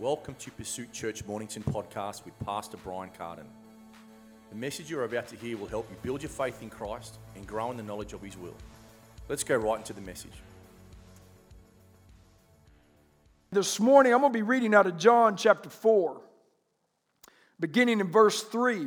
Welcome 0.00 0.34
to 0.36 0.50
Pursuit 0.52 0.94
Church 0.94 1.26
Mornington 1.26 1.62
podcast 1.62 2.24
with 2.24 2.32
Pastor 2.38 2.78
Brian 2.82 3.10
Carden. 3.18 3.44
The 4.48 4.56
message 4.56 4.90
you're 4.90 5.04
about 5.04 5.26
to 5.28 5.36
hear 5.36 5.58
will 5.58 5.66
help 5.66 5.90
you 5.90 5.96
build 6.00 6.22
your 6.22 6.30
faith 6.30 6.62
in 6.62 6.70
Christ 6.70 7.18
and 7.36 7.46
grow 7.46 7.70
in 7.70 7.76
the 7.76 7.82
knowledge 7.82 8.14
of 8.14 8.22
His 8.22 8.34
will. 8.38 8.54
Let's 9.28 9.44
go 9.44 9.58
right 9.58 9.76
into 9.76 9.92
the 9.92 10.00
message. 10.00 10.32
This 13.52 13.78
morning, 13.78 14.14
I'm 14.14 14.20
going 14.20 14.32
to 14.32 14.38
be 14.38 14.42
reading 14.42 14.74
out 14.74 14.86
of 14.86 14.96
John 14.96 15.36
chapter 15.36 15.68
4, 15.68 16.18
beginning 17.60 18.00
in 18.00 18.10
verse 18.10 18.42
3. 18.42 18.86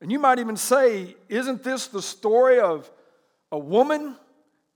And 0.00 0.10
you 0.10 0.18
might 0.18 0.38
even 0.38 0.56
say, 0.56 1.14
Isn't 1.28 1.62
this 1.62 1.88
the 1.88 2.00
story 2.00 2.58
of 2.58 2.90
a 3.52 3.58
woman 3.58 4.16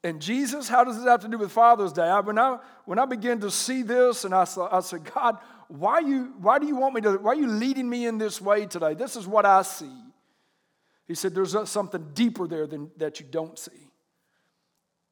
and 0.05 0.21
Jesus? 0.21 0.69
How 0.69 0.85
does 0.85 0.97
this 0.97 1.07
have 1.07 1.21
to 1.21 1.29
do 1.29 1.39
with 1.39 1.53
Father's 1.53 1.93
Day? 1.93 2.03
I, 2.03 2.21
when, 2.21 2.39
I, 2.39 2.59
when 2.85 2.99
I 2.99 3.05
began 3.05 3.41
to 3.41 3.51
see 3.51 3.83
this, 3.83 4.25
and 4.25 4.35
I, 4.35 4.47
I 4.71 4.81
said, 4.81 5.11
God, 5.15 5.39
why, 5.69 6.01
you, 6.01 6.35
why 6.41 6.59
do 6.59 6.67
you 6.67 6.77
want 6.77 6.95
me 6.95 7.01
to, 7.03 7.13
why 7.19 7.33
are 7.33 7.37
you 7.37 7.47
leading 7.47 7.89
me 7.89 8.07
in 8.07 8.19
this 8.19 8.41
way 8.41 8.67
today? 8.67 8.95
This 8.95 9.17
is 9.17 9.27
what 9.27 9.47
I 9.47 9.63
see. 9.63 9.93
He 11.07 11.15
said, 11.15 11.35
There's 11.35 11.57
something 11.69 12.11
deeper 12.15 12.47
there 12.47 12.67
than, 12.67 12.91
that 12.97 13.21
you 13.21 13.27
don't 13.31 13.59
see. 13.59 13.91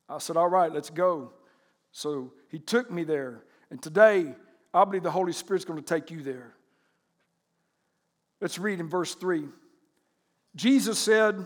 I 0.09 0.19
said, 0.19 0.37
All 0.37 0.49
right, 0.49 0.73
let's 0.73 0.91
go. 0.91 1.33
So 1.93 2.33
he 2.49 2.59
took 2.59 2.91
me 2.91 3.05
there. 3.05 3.45
And 3.71 3.83
today, 3.83 4.35
I 4.75 4.85
believe 4.85 5.03
the 5.03 5.11
Holy 5.11 5.33
Spirit's 5.33 5.65
going 5.65 5.81
to 5.81 5.85
take 5.85 6.11
you 6.11 6.23
there. 6.23 6.55
Let's 8.41 8.59
read 8.59 8.81
in 8.81 8.89
verse 8.89 9.15
3. 9.15 9.45
Jesus 10.57 10.99
said 10.99 11.45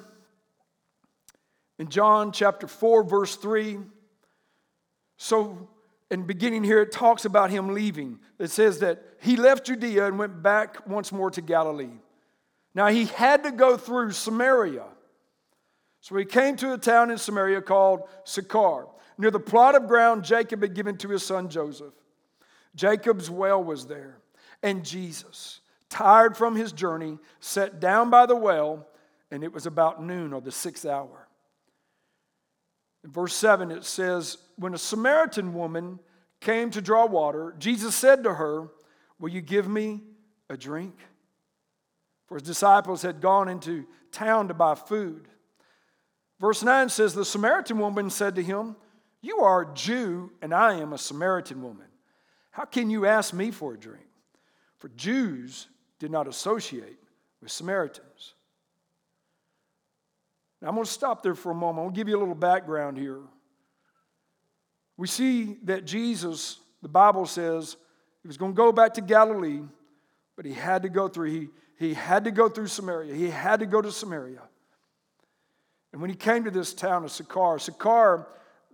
in 1.79 1.89
John 1.89 2.33
chapter 2.33 2.67
4, 2.67 3.05
verse 3.05 3.37
3, 3.37 3.79
so 5.17 5.69
in 6.11 6.23
beginning 6.23 6.65
here, 6.65 6.83
it 6.83 6.93
talks 6.93 7.25
about 7.25 7.51
him 7.51 7.75
leaving. 7.75 8.19
It 8.39 8.51
says 8.51 8.81
that 8.81 9.03
he 9.21 9.37
left 9.37 9.67
Judea 9.67 10.07
and 10.07 10.19
went 10.19 10.43
back 10.43 10.87
once 10.87 11.11
more 11.13 11.31
to 11.31 11.41
Galilee. 11.41 11.99
Now 12.75 12.89
he 12.89 13.07
had 13.07 13.45
to 13.45 13.53
go 13.53 13.77
through 13.77 14.13
Samaria. 14.13 14.85
So 16.01 16.17
he 16.17 16.25
came 16.25 16.57
to 16.57 16.75
a 16.75 16.79
town 16.79 17.11
in 17.11 17.19
Samaria 17.19 17.63
called 17.63 18.03
Sychar, 18.25 18.87
near 19.17 19.31
the 19.31 19.41
plot 19.41 19.75
of 19.75 19.89
ground 19.89 20.25
Jacob 20.25 20.61
had 20.61 20.75
given 20.75 20.99
to 20.99 21.09
his 21.09 21.23
son 21.23 21.49
Joseph. 21.49 21.95
Jacob's 22.75 23.31
well 23.31 23.63
was 23.63 23.87
there, 23.87 24.19
and 24.63 24.85
Jesus, 24.85 25.61
tired 25.89 26.37
from 26.37 26.57
his 26.57 26.73
journey, 26.73 27.19
sat 27.41 27.81
down 27.81 28.11
by 28.11 28.27
the 28.27 28.37
well, 28.37 28.87
and 29.31 29.43
it 29.43 29.53
was 29.53 29.65
about 29.65 30.03
noon 30.03 30.33
or 30.33 30.41
the 30.41 30.53
sixth 30.53 30.85
hour. 30.85 31.24
In 33.05 33.11
verse 33.11 33.35
7, 33.35 33.71
it 33.71 33.85
says, 33.85 34.39
When 34.57 34.75
a 34.75 34.79
Samaritan 34.79 35.53
woman 35.55 36.01
came 36.41 36.71
to 36.71 36.81
draw 36.81 37.07
water, 37.07 37.55
Jesus 37.59 37.95
said 37.95 38.25
to 38.25 38.35
her, 38.35 38.69
Will 39.21 39.29
you 39.29 39.43
give 39.43 39.69
me 39.69 40.01
a 40.49 40.57
drink? 40.57 40.95
For 42.27 42.37
his 42.37 42.43
disciples 42.47 43.03
had 43.03 43.21
gone 43.21 43.49
into 43.49 43.87
town 44.11 44.49
to 44.49 44.55
buy 44.55 44.75
food. 44.75 45.29
Verse 46.41 46.63
9 46.63 46.89
says, 46.89 47.15
The 47.15 47.25
Samaritan 47.25 47.79
woman 47.79 48.09
said 48.09 48.35
to 48.37 48.43
him, 48.43 48.77
You 49.21 49.41
are 49.41 49.63
a 49.63 49.75
Jew, 49.75 50.33
and 50.41 50.55
I 50.55 50.75
am 50.75 50.93
a 50.93 50.99
Samaritan 50.99 51.63
woman. 51.63 51.87
How 52.51 52.65
can 52.65 52.89
you 52.89 53.05
ask 53.05 53.35
me 53.35 53.51
for 53.51 53.75
a 53.75 53.79
drink? 53.79 54.07
For 54.79 54.89
Jews 54.91 55.69
did 55.99 56.11
not 56.11 56.27
associate 56.27 56.99
with 57.43 57.51
Samaritans. 57.51 58.35
Now, 60.65 60.71
I'm 60.71 60.77
going 60.77 60.87
to 60.87 60.91
stop 60.91 61.23
there 61.23 61.35
for 61.35 61.53
a 61.53 61.55
moment. 61.55 61.87
I'll 61.87 61.93
give 61.93 62.09
you 62.09 62.17
a 62.17 62.19
little 62.19 62.35
background 62.35 62.97
here. 62.97 63.21
We 64.97 65.07
see 65.07 65.59
that 65.65 65.85
Jesus, 65.85 66.59
the 66.81 66.89
Bible 66.89 67.27
says, 67.27 67.77
he 68.23 68.29
was 68.29 68.39
going 68.39 68.53
to 68.53 68.57
go 68.57 68.73
back 68.73 68.95
to 68.95 69.03
Galilee, 69.03 69.61
but 70.37 70.47
he 70.47 70.55
had 70.55 70.85
to 70.85 70.89
go 70.89 71.07
through, 71.07 71.31
he, 71.31 71.49
he 71.79 71.93
had 71.93 72.25
to 72.25 72.31
go 72.31 72.49
through 72.49 72.69
Samaria. 72.69 73.15
He 73.15 73.29
had 73.29 73.61
to 73.61 73.67
go 73.67 73.83
to 73.83 73.93
Samaria. 73.93 74.41
And 75.93 76.01
when 76.01 76.09
he 76.09 76.17
came 76.17 76.45
to 76.45 76.51
this 76.51 76.73
town 76.73 77.05
of 77.05 77.11
Sychar, 77.11 77.59
Sychar, 77.59 78.27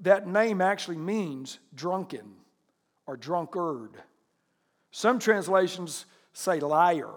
that 0.03 0.28
name 0.28 0.61
actually 0.61 0.99
means 0.99 1.59
drunken 1.75 2.37
or 3.05 3.17
drunkard. 3.17 3.97
Some 4.93 5.19
translations 5.19 6.07
say 6.34 6.61
liar. 6.61 7.11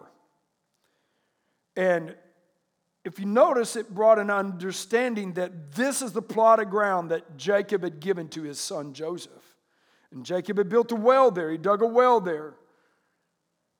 And 1.76 2.16
if 3.06 3.20
you 3.20 3.26
notice, 3.26 3.76
it 3.76 3.94
brought 3.94 4.18
an 4.18 4.30
understanding 4.30 5.34
that 5.34 5.74
this 5.74 6.02
is 6.02 6.14
the 6.14 6.22
plot 6.22 6.62
of 6.62 6.70
ground 6.70 7.12
that 7.12 7.38
Jacob 7.38 7.84
had 7.84 8.00
given 8.00 8.30
to 8.30 8.44
his 8.44 8.60
son 8.60 8.94
Joseph. 8.94 9.32
And 10.12 10.26
Jacob 10.26 10.58
had 10.58 10.70
built 10.70 10.92
a 10.92 10.96
well 10.96 11.32
there, 11.32 11.50
he 11.52 11.58
dug 11.58 11.82
a 11.82 11.88
well 11.88 12.22
there 12.22 12.54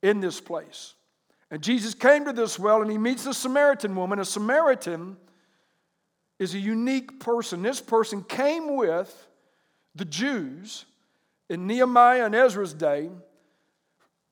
in 0.02 0.20
this 0.20 0.40
place. 0.40 0.94
And 1.50 1.62
Jesus 1.62 1.94
came 1.94 2.24
to 2.24 2.32
this 2.32 2.58
well 2.58 2.82
and 2.82 2.90
he 2.90 2.98
meets 2.98 3.24
the 3.24 3.32
Samaritan 3.32 3.94
woman. 3.94 4.18
A 4.18 4.24
Samaritan 4.24 5.16
is 6.38 6.54
a 6.54 6.58
unique 6.58 7.20
person. 7.20 7.62
This 7.62 7.80
person 7.80 8.22
came 8.22 8.76
with 8.76 9.28
the 9.94 10.04
Jews 10.04 10.84
in 11.48 11.66
Nehemiah 11.66 12.26
and 12.26 12.34
Ezra's 12.34 12.74
day 12.74 13.10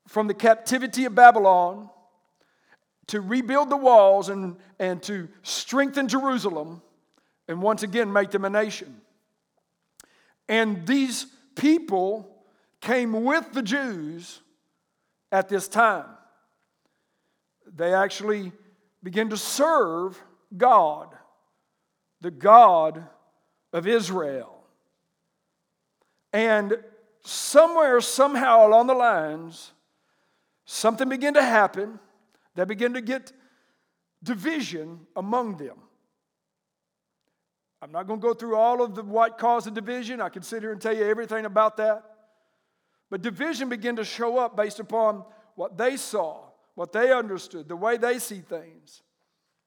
from 0.08 0.26
the 0.26 0.34
captivity 0.34 1.04
of 1.04 1.14
Babylon 1.14 1.88
to 3.12 3.20
rebuild 3.20 3.68
the 3.68 3.76
walls 3.76 4.30
and, 4.30 4.56
and 4.78 5.02
to 5.02 5.28
strengthen 5.42 6.08
Jerusalem 6.08 6.80
and 7.46 7.60
once 7.60 7.82
again 7.82 8.10
make 8.10 8.30
them 8.30 8.46
a 8.46 8.48
nation. 8.48 9.02
And 10.48 10.86
these 10.86 11.26
people 11.54 12.26
came 12.80 13.22
with 13.22 13.52
the 13.52 13.60
Jews 13.60 14.40
at 15.30 15.50
this 15.50 15.68
time. 15.68 16.06
They 17.76 17.92
actually 17.92 18.50
began 19.02 19.28
to 19.28 19.36
serve 19.36 20.18
God, 20.56 21.14
the 22.22 22.30
God 22.30 23.06
of 23.74 23.86
Israel. 23.86 24.64
And 26.32 26.78
somewhere, 27.20 28.00
somehow 28.00 28.66
along 28.66 28.86
the 28.86 28.94
lines, 28.94 29.72
something 30.64 31.10
began 31.10 31.34
to 31.34 31.42
happen 31.42 31.98
that 32.54 32.68
begin 32.68 32.94
to 32.94 33.00
get 33.00 33.32
division 34.22 35.00
among 35.16 35.56
them. 35.56 35.76
I'm 37.80 37.90
not 37.90 38.06
going 38.06 38.20
to 38.20 38.26
go 38.26 38.34
through 38.34 38.56
all 38.56 38.82
of 38.82 38.94
the 38.94 39.02
what 39.02 39.38
caused 39.38 39.66
the 39.66 39.72
division. 39.72 40.20
I 40.20 40.28
can 40.28 40.42
sit 40.42 40.62
here 40.62 40.70
and 40.70 40.80
tell 40.80 40.96
you 40.96 41.04
everything 41.04 41.46
about 41.46 41.76
that. 41.78 42.04
But 43.10 43.22
division 43.22 43.68
began 43.68 43.96
to 43.96 44.04
show 44.04 44.38
up 44.38 44.56
based 44.56 44.78
upon 44.78 45.24
what 45.56 45.76
they 45.76 45.96
saw, 45.96 46.44
what 46.76 46.92
they 46.92 47.12
understood, 47.12 47.68
the 47.68 47.76
way 47.76 47.96
they 47.96 48.18
see 48.18 48.38
things. 48.38 49.02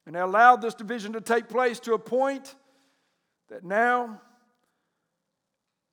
And 0.06 0.16
they 0.16 0.20
allowed 0.20 0.62
this 0.62 0.74
division 0.74 1.14
to 1.14 1.22
take 1.22 1.50
place 1.50 1.80
to 1.82 1.94
a 1.94 2.00
point 2.00 2.56
that 3.50 3.64
now 3.64 4.22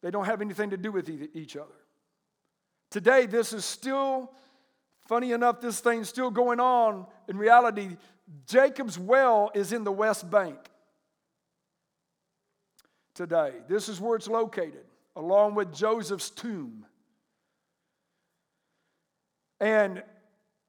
they 0.02 0.10
don't 0.10 0.24
have 0.24 0.40
anything 0.40 0.70
to 0.70 0.76
do 0.76 0.92
with 0.92 1.08
each 1.34 1.56
other. 1.56 1.68
Today, 2.90 3.26
this 3.26 3.52
is 3.52 3.64
still, 3.64 4.30
funny 5.12 5.32
enough, 5.32 5.60
this 5.60 5.78
thing's 5.78 6.08
still 6.08 6.30
going 6.30 6.58
on. 6.58 7.04
In 7.28 7.36
reality, 7.36 7.98
Jacob's 8.46 8.98
well 8.98 9.50
is 9.54 9.70
in 9.74 9.84
the 9.84 9.92
West 9.92 10.30
Bank 10.30 10.56
today. 13.14 13.52
This 13.68 13.90
is 13.90 14.00
where 14.00 14.16
it's 14.16 14.26
located, 14.26 14.86
along 15.14 15.54
with 15.54 15.70
Joseph's 15.70 16.30
tomb. 16.30 16.86
And 19.60 20.02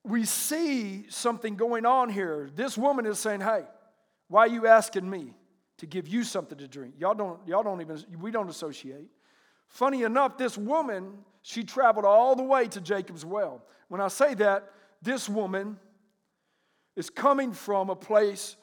we 0.04 0.26
see 0.26 1.06
something 1.08 1.56
going 1.56 1.86
on 1.86 2.10
here. 2.10 2.50
This 2.54 2.78
woman 2.78 3.06
is 3.06 3.20
saying, 3.20 3.40
Hey, 3.40 3.64
why 4.28 4.42
are 4.42 4.48
you 4.48 4.68
asking 4.68 5.10
me 5.10 5.34
to 5.78 5.86
give 5.86 6.06
you 6.06 6.26
something 6.26 6.58
to 6.58 6.68
drink? 6.68 6.96
Y'all 6.98 7.16
don't, 7.16 7.40
y'all 7.48 7.64
don't 7.64 7.80
even, 7.80 8.04
we 8.20 8.30
don't 8.30 8.50
associate. 8.50 9.08
Funny 9.74 10.04
enough, 10.04 10.38
this 10.38 10.56
woman, 10.56 11.18
she 11.42 11.64
traveled 11.64 12.06
all 12.06 12.36
the 12.36 12.44
way 12.44 12.68
to 12.68 12.80
Jacob's 12.80 13.26
well. 13.26 13.64
When 13.88 14.02
I 14.02 14.08
say 14.08 14.36
that, 14.36 14.72
this 15.02 15.28
woman 15.28 15.78
is 16.96 17.10
coming 17.10 17.52
from 17.52 17.90
a 17.90 17.96
place 17.96 18.56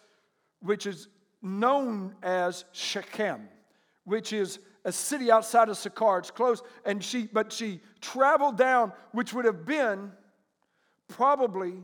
which 0.60 0.86
is 0.86 1.08
known 1.42 2.14
as 2.22 2.64
Shechem, 2.70 3.48
which 4.04 4.32
is 4.32 4.60
a 4.84 4.92
city 4.92 5.32
outside 5.32 5.68
of 5.68 5.76
Sychar. 5.76 6.18
It's 6.18 6.30
close, 6.30 6.62
and 6.84 7.02
she, 7.02 7.26
but 7.26 7.52
she 7.52 7.80
traveled 8.00 8.56
down, 8.56 8.92
which 9.10 9.34
would 9.34 9.46
have 9.46 9.66
been 9.66 10.12
probably 11.08 11.82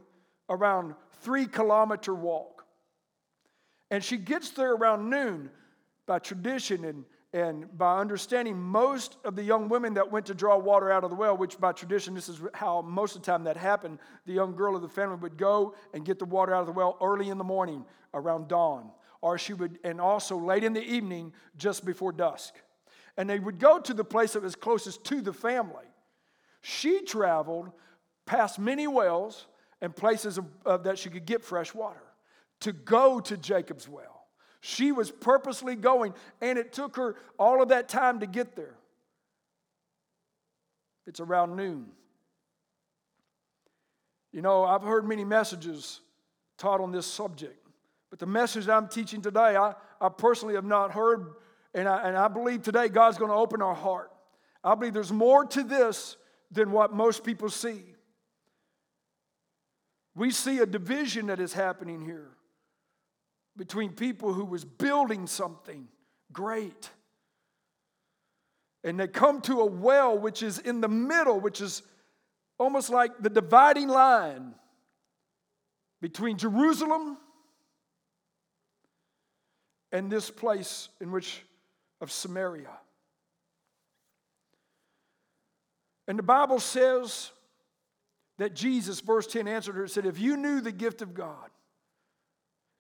around 0.49 0.95
three 1.23 1.47
kilometer 1.47 2.15
walk. 2.15 2.65
And 3.91 4.05
she 4.05 4.19
gets 4.19 4.51
there 4.51 4.73
around 4.73 5.11
noon 5.11 5.51
by 6.07 6.21
tradition 6.21 6.85
and 6.85 7.05
and 7.37 7.77
by 7.77 7.99
understanding, 7.99 8.59
most 8.59 9.19
of 9.23 9.37
the 9.37 9.43
young 9.43 9.69
women 9.69 9.93
that 9.93 10.11
went 10.11 10.25
to 10.25 10.35
draw 10.35 10.57
water 10.57 10.91
out 10.91 11.05
of 11.05 11.11
the 11.11 11.17
well, 11.17 11.37
which 11.37 11.61
by 11.61 11.71
tradition, 11.73 12.15
this 12.15 12.31
is 12.31 12.41
how 12.55 12.81
most 12.81 13.15
of 13.15 13.21
the 13.21 13.27
time 13.27 13.45
that 13.45 13.59
happened, 13.59 13.99
the 14.25 14.33
young 14.33 14.57
girl 14.57 14.75
of 14.75 14.81
the 14.81 14.89
family 14.89 15.17
would 15.17 15.37
go 15.37 15.75
and 15.93 16.07
get 16.07 16.19
the 16.19 16.25
water 16.25 16.55
out 16.55 16.61
of 16.61 16.67
the 16.67 16.73
well 16.73 16.97
early 17.03 17.29
in 17.29 17.37
the 17.37 17.45
morning 17.45 17.85
around 18.15 18.49
dawn. 18.49 18.91
Or 19.21 19.37
she 19.37 19.53
would, 19.53 19.79
and 19.85 20.01
also 20.01 20.39
late 20.39 20.65
in 20.65 20.73
the 20.73 20.83
evening, 20.83 21.35
just 21.59 21.85
before 21.85 22.11
dusk. 22.11 22.55
And 23.19 23.29
they 23.29 23.39
would 23.39 23.59
go 23.59 23.81
to 23.81 23.93
the 23.93 24.03
place 24.03 24.33
that 24.33 24.43
was 24.43 24.55
closest 24.55 25.05
to 25.05 25.21
the 25.21 25.35
family. 25.35 25.85
She 26.63 27.03
traveled 27.03 27.71
past 28.25 28.59
many 28.59 28.87
wells 28.87 29.47
and 29.83 29.95
places 29.95 30.39
of, 30.39 30.47
of, 30.65 30.85
that 30.85 30.99
she 30.99 31.11
could 31.11 31.27
get 31.27 31.45
fresh 31.45 31.75
water 31.75 32.03
to 32.61 32.73
go 32.73 33.21
to 33.21 33.37
Jacob's 33.37 33.87
well. 33.87 34.16
She 34.67 34.91
was 34.91 35.13
purposely 35.13 35.77
going, 35.77 36.13
and 36.41 36.59
it 36.59 36.73
took 36.73 36.97
her 36.97 37.15
all 37.39 37.63
of 37.63 37.69
that 37.69 37.89
time 37.89 38.19
to 38.19 38.27
get 38.27 38.57
there. 38.57 38.75
It's 41.07 41.21
around 41.21 41.55
noon. 41.55 41.87
You 44.33 44.43
know, 44.43 44.65
I've 44.65 44.83
heard 44.83 45.07
many 45.07 45.25
messages 45.25 46.01
taught 46.59 46.81
on 46.81 46.91
this 46.91 47.07
subject, 47.07 47.65
but 48.11 48.19
the 48.19 48.27
message 48.27 48.69
I'm 48.69 48.89
teaching 48.89 49.23
today, 49.23 49.55
I, 49.55 49.75
I 50.01 50.09
personally 50.09 50.57
have 50.57 50.65
not 50.65 50.91
heard, 50.91 51.35
and 51.73 51.89
I, 51.89 52.09
and 52.09 52.17
I 52.17 52.27
believe 52.27 52.63
today 52.63 52.89
God's 52.89 53.19
going 53.19 53.31
to 53.31 53.37
open 53.37 53.63
our 53.63 53.73
heart. 53.73 54.11
I 54.65 54.75
believe 54.75 54.95
there's 54.95 55.13
more 55.13 55.45
to 55.45 55.63
this 55.63 56.17
than 56.51 56.73
what 56.73 56.93
most 56.93 57.23
people 57.23 57.51
see. 57.51 57.85
We 60.17 60.33
see 60.33 60.59
a 60.59 60.67
division 60.67 61.29
that 61.29 61.39
is 61.39 61.53
happening 61.53 62.05
here 62.05 62.33
between 63.57 63.93
people 63.93 64.33
who 64.33 64.45
was 64.45 64.65
building 64.65 65.27
something 65.27 65.89
great 66.33 66.91
and 68.85 69.01
they 69.01 69.09
come 69.09 69.41
to 69.41 69.61
a 69.61 69.67
well 69.67 70.19
which 70.19 70.43
is 70.43 70.59
in 70.59 70.81
the 70.81 70.89
middle 70.89 71.41
which 71.41 71.61
is 71.61 71.83
almost 72.59 72.91
like 72.91 73.11
the 73.21 73.31
dividing 73.31 73.89
line 73.89 74.55
between 76.01 76.37
Jerusalem 76.39 77.19
and 79.93 80.11
this 80.11 80.31
place 80.31 80.89
in 81.01 81.11
which 81.11 81.43
of 82.01 82.13
Samaria. 82.13 82.71
And 86.09 86.19
the 86.19 86.23
Bible 86.23 86.61
says 86.61 87.31
that 88.39 88.55
Jesus, 88.55 89.01
verse 89.01 89.27
10, 89.27 89.49
answered 89.49 89.75
her 89.75 89.83
and 89.83 89.91
said, 89.91 90.07
If 90.07 90.21
you 90.21 90.37
knew 90.37 90.61
the 90.61 90.73
gift 90.73 91.03
of 91.03 91.15
God, 91.15 91.51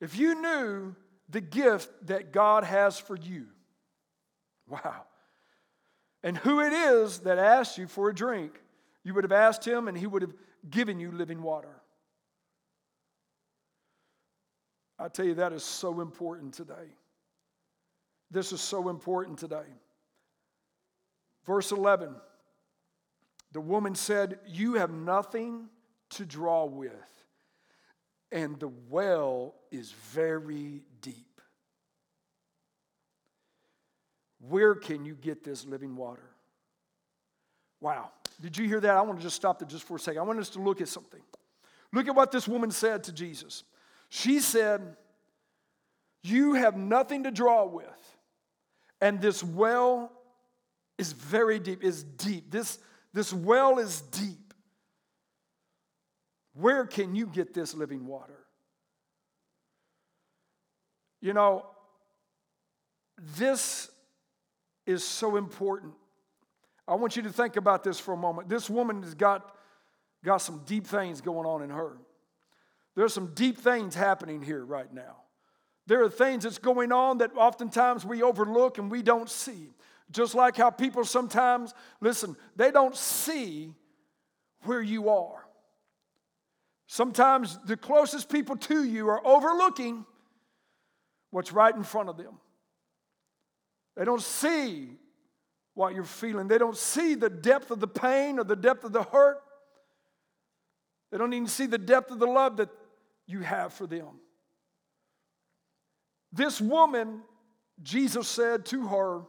if 0.00 0.16
you 0.16 0.40
knew 0.40 0.94
the 1.28 1.40
gift 1.40 1.90
that 2.06 2.32
God 2.32 2.64
has 2.64 2.98
for 2.98 3.16
you, 3.16 3.46
wow, 4.68 5.04
and 6.22 6.36
who 6.38 6.60
it 6.60 6.72
is 6.72 7.20
that 7.20 7.38
asked 7.38 7.78
you 7.78 7.86
for 7.86 8.08
a 8.08 8.14
drink, 8.14 8.60
you 9.04 9.14
would 9.14 9.24
have 9.24 9.32
asked 9.32 9.66
him 9.66 9.88
and 9.88 9.96
he 9.96 10.06
would 10.06 10.22
have 10.22 10.34
given 10.68 10.98
you 10.98 11.10
living 11.12 11.42
water. 11.42 11.80
I 14.98 15.08
tell 15.08 15.26
you, 15.26 15.34
that 15.34 15.52
is 15.52 15.62
so 15.62 16.00
important 16.00 16.54
today. 16.54 16.94
This 18.30 18.52
is 18.52 18.60
so 18.60 18.88
important 18.88 19.38
today. 19.38 19.66
Verse 21.44 21.70
11 21.70 22.14
the 23.52 23.60
woman 23.60 23.94
said, 23.94 24.38
You 24.46 24.74
have 24.74 24.90
nothing 24.90 25.68
to 26.10 26.26
draw 26.26 26.66
with, 26.66 26.92
and 28.32 28.58
the 28.58 28.70
well 28.88 29.54
is 29.70 29.92
very 30.12 30.82
deep. 31.00 31.40
Where 34.48 34.74
can 34.74 35.04
you 35.04 35.14
get 35.14 35.44
this 35.44 35.64
living 35.64 35.96
water? 35.96 36.22
Wow. 37.80 38.10
Did 38.40 38.56
you 38.56 38.66
hear 38.66 38.80
that? 38.80 38.96
I 38.96 39.00
want 39.00 39.18
to 39.18 39.22
just 39.22 39.36
stop 39.36 39.58
there 39.58 39.68
just 39.68 39.84
for 39.84 39.96
a 39.96 40.00
second. 40.00 40.20
I 40.20 40.24
want 40.24 40.38
us 40.38 40.50
to 40.50 40.60
look 40.60 40.80
at 40.80 40.88
something. 40.88 41.22
Look 41.92 42.08
at 42.08 42.14
what 42.14 42.32
this 42.32 42.46
woman 42.46 42.70
said 42.70 43.04
to 43.04 43.12
Jesus. 43.12 43.64
She 44.08 44.40
said, 44.40 44.96
You 46.22 46.54
have 46.54 46.76
nothing 46.76 47.24
to 47.24 47.30
draw 47.30 47.64
with, 47.64 48.16
and 49.00 49.20
this 49.20 49.42
well 49.42 50.12
is 50.98 51.12
very 51.12 51.58
deep, 51.58 51.82
is 51.82 52.02
deep. 52.02 52.50
This, 52.50 52.78
this 53.12 53.32
well 53.32 53.78
is 53.78 54.00
deep. 54.00 54.45
Where 56.58 56.86
can 56.86 57.14
you 57.14 57.26
get 57.26 57.54
this 57.54 57.74
living 57.74 58.06
water? 58.06 58.38
You 61.20 61.32
know, 61.32 61.66
this 63.36 63.90
is 64.86 65.04
so 65.04 65.36
important 65.36 65.94
I 66.88 66.94
want 66.94 67.16
you 67.16 67.22
to 67.22 67.32
think 67.32 67.56
about 67.56 67.82
this 67.82 67.98
for 67.98 68.14
a 68.14 68.16
moment. 68.16 68.48
This 68.48 68.70
woman 68.70 69.02
has 69.02 69.14
got, 69.14 69.54
got 70.24 70.38
some 70.38 70.62
deep 70.66 70.86
things 70.86 71.20
going 71.20 71.46
on 71.46 71.62
in 71.62 71.70
her. 71.70 71.96
There's 72.94 73.12
some 73.12 73.32
deep 73.34 73.58
things 73.58 73.94
happening 73.94 74.40
here 74.40 74.64
right 74.64 74.92
now. 74.92 75.16
There 75.86 76.02
are 76.02 76.10
things 76.10 76.44
that's 76.44 76.58
going 76.58 76.92
on 76.92 77.18
that 77.18 77.36
oftentimes 77.36 78.04
we 78.04 78.22
overlook 78.22 78.78
and 78.78 78.90
we 78.90 79.02
don't 79.02 79.28
see. 79.28 79.70
Just 80.10 80.34
like 80.34 80.56
how 80.56 80.70
people 80.70 81.04
sometimes, 81.04 81.74
listen, 82.00 82.36
they 82.54 82.70
don't 82.70 82.96
see 82.96 83.72
where 84.62 84.80
you 84.80 85.08
are. 85.08 85.45
Sometimes 86.86 87.58
the 87.64 87.76
closest 87.76 88.28
people 88.28 88.56
to 88.56 88.84
you 88.84 89.08
are 89.08 89.24
overlooking 89.26 90.04
what's 91.30 91.52
right 91.52 91.74
in 91.74 91.82
front 91.82 92.08
of 92.08 92.16
them. 92.16 92.38
They 93.96 94.04
don't 94.04 94.22
see 94.22 94.90
what 95.74 95.94
you're 95.94 96.04
feeling. 96.04 96.48
They 96.48 96.58
don't 96.58 96.76
see 96.76 97.14
the 97.14 97.30
depth 97.30 97.70
of 97.70 97.80
the 97.80 97.88
pain 97.88 98.38
or 98.38 98.44
the 98.44 98.56
depth 98.56 98.84
of 98.84 98.92
the 98.92 99.02
hurt. 99.02 99.38
They 101.10 101.18
don't 101.18 101.32
even 101.32 101.48
see 101.48 101.66
the 101.66 101.78
depth 101.78 102.10
of 102.10 102.18
the 102.18 102.26
love 102.26 102.58
that 102.58 102.68
you 103.26 103.40
have 103.40 103.72
for 103.72 103.86
them. 103.86 104.20
This 106.32 106.60
woman, 106.60 107.22
Jesus 107.82 108.28
said 108.28 108.66
to 108.66 108.86
her, 108.86 109.22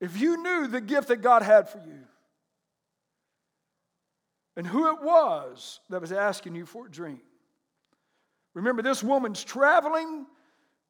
if 0.00 0.20
you 0.20 0.42
knew 0.42 0.66
the 0.66 0.80
gift 0.80 1.08
that 1.08 1.18
God 1.18 1.42
had 1.42 1.68
for 1.68 1.78
you 1.78 2.00
and 4.56 4.66
who 4.66 4.88
it 4.88 5.02
was 5.02 5.80
that 5.88 6.00
was 6.00 6.12
asking 6.12 6.54
you 6.54 6.66
for 6.66 6.86
a 6.86 6.90
drink. 6.90 7.20
Remember, 8.54 8.82
this 8.82 9.02
woman's 9.02 9.42
traveling 9.42 10.26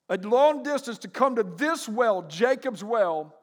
a 0.09 0.17
long 0.17 0.63
distance 0.63 0.99
to 0.99 1.09
come 1.09 1.37
to 1.37 1.43
this 1.43 1.89
well, 1.89 2.23
Jacob's 2.23 2.83
well, 2.83 3.35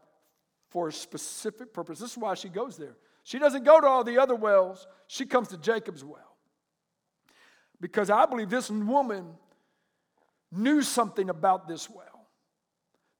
for 0.69 0.89
a 0.89 0.93
specific 0.93 1.73
purpose. 1.73 1.99
This 1.99 2.11
is 2.11 2.17
why 2.17 2.35
she 2.35 2.49
goes 2.49 2.77
there. 2.77 2.95
She 3.23 3.39
doesn't 3.39 3.63
go 3.63 3.79
to 3.79 3.87
all 3.87 4.03
the 4.03 4.19
other 4.19 4.35
wells, 4.35 4.87
she 5.07 5.25
comes 5.25 5.47
to 5.49 5.57
Jacob's 5.57 6.03
well. 6.03 6.37
Because 7.81 8.09
I 8.09 8.25
believe 8.25 8.49
this 8.49 8.69
woman 8.69 9.25
knew 10.51 10.81
something 10.81 11.29
about 11.29 11.67
this 11.67 11.89
well. 11.89 12.27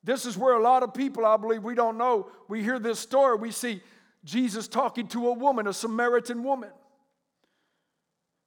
This 0.04 0.26
is 0.26 0.38
where 0.38 0.54
a 0.54 0.62
lot 0.62 0.84
of 0.84 0.94
people, 0.94 1.26
I 1.26 1.38
believe, 1.38 1.64
we 1.64 1.76
don't 1.76 1.98
know. 1.98 2.30
We 2.48 2.64
hear 2.64 2.80
this 2.80 3.00
story, 3.00 3.38
we 3.38 3.52
see 3.52 3.82
Jesus 4.24 4.68
talking 4.68 5.08
to 5.10 5.30
a 5.30 5.34
woman, 5.34 5.68
a 5.68 5.74
Samaritan 5.74 6.44
woman. 6.44 6.72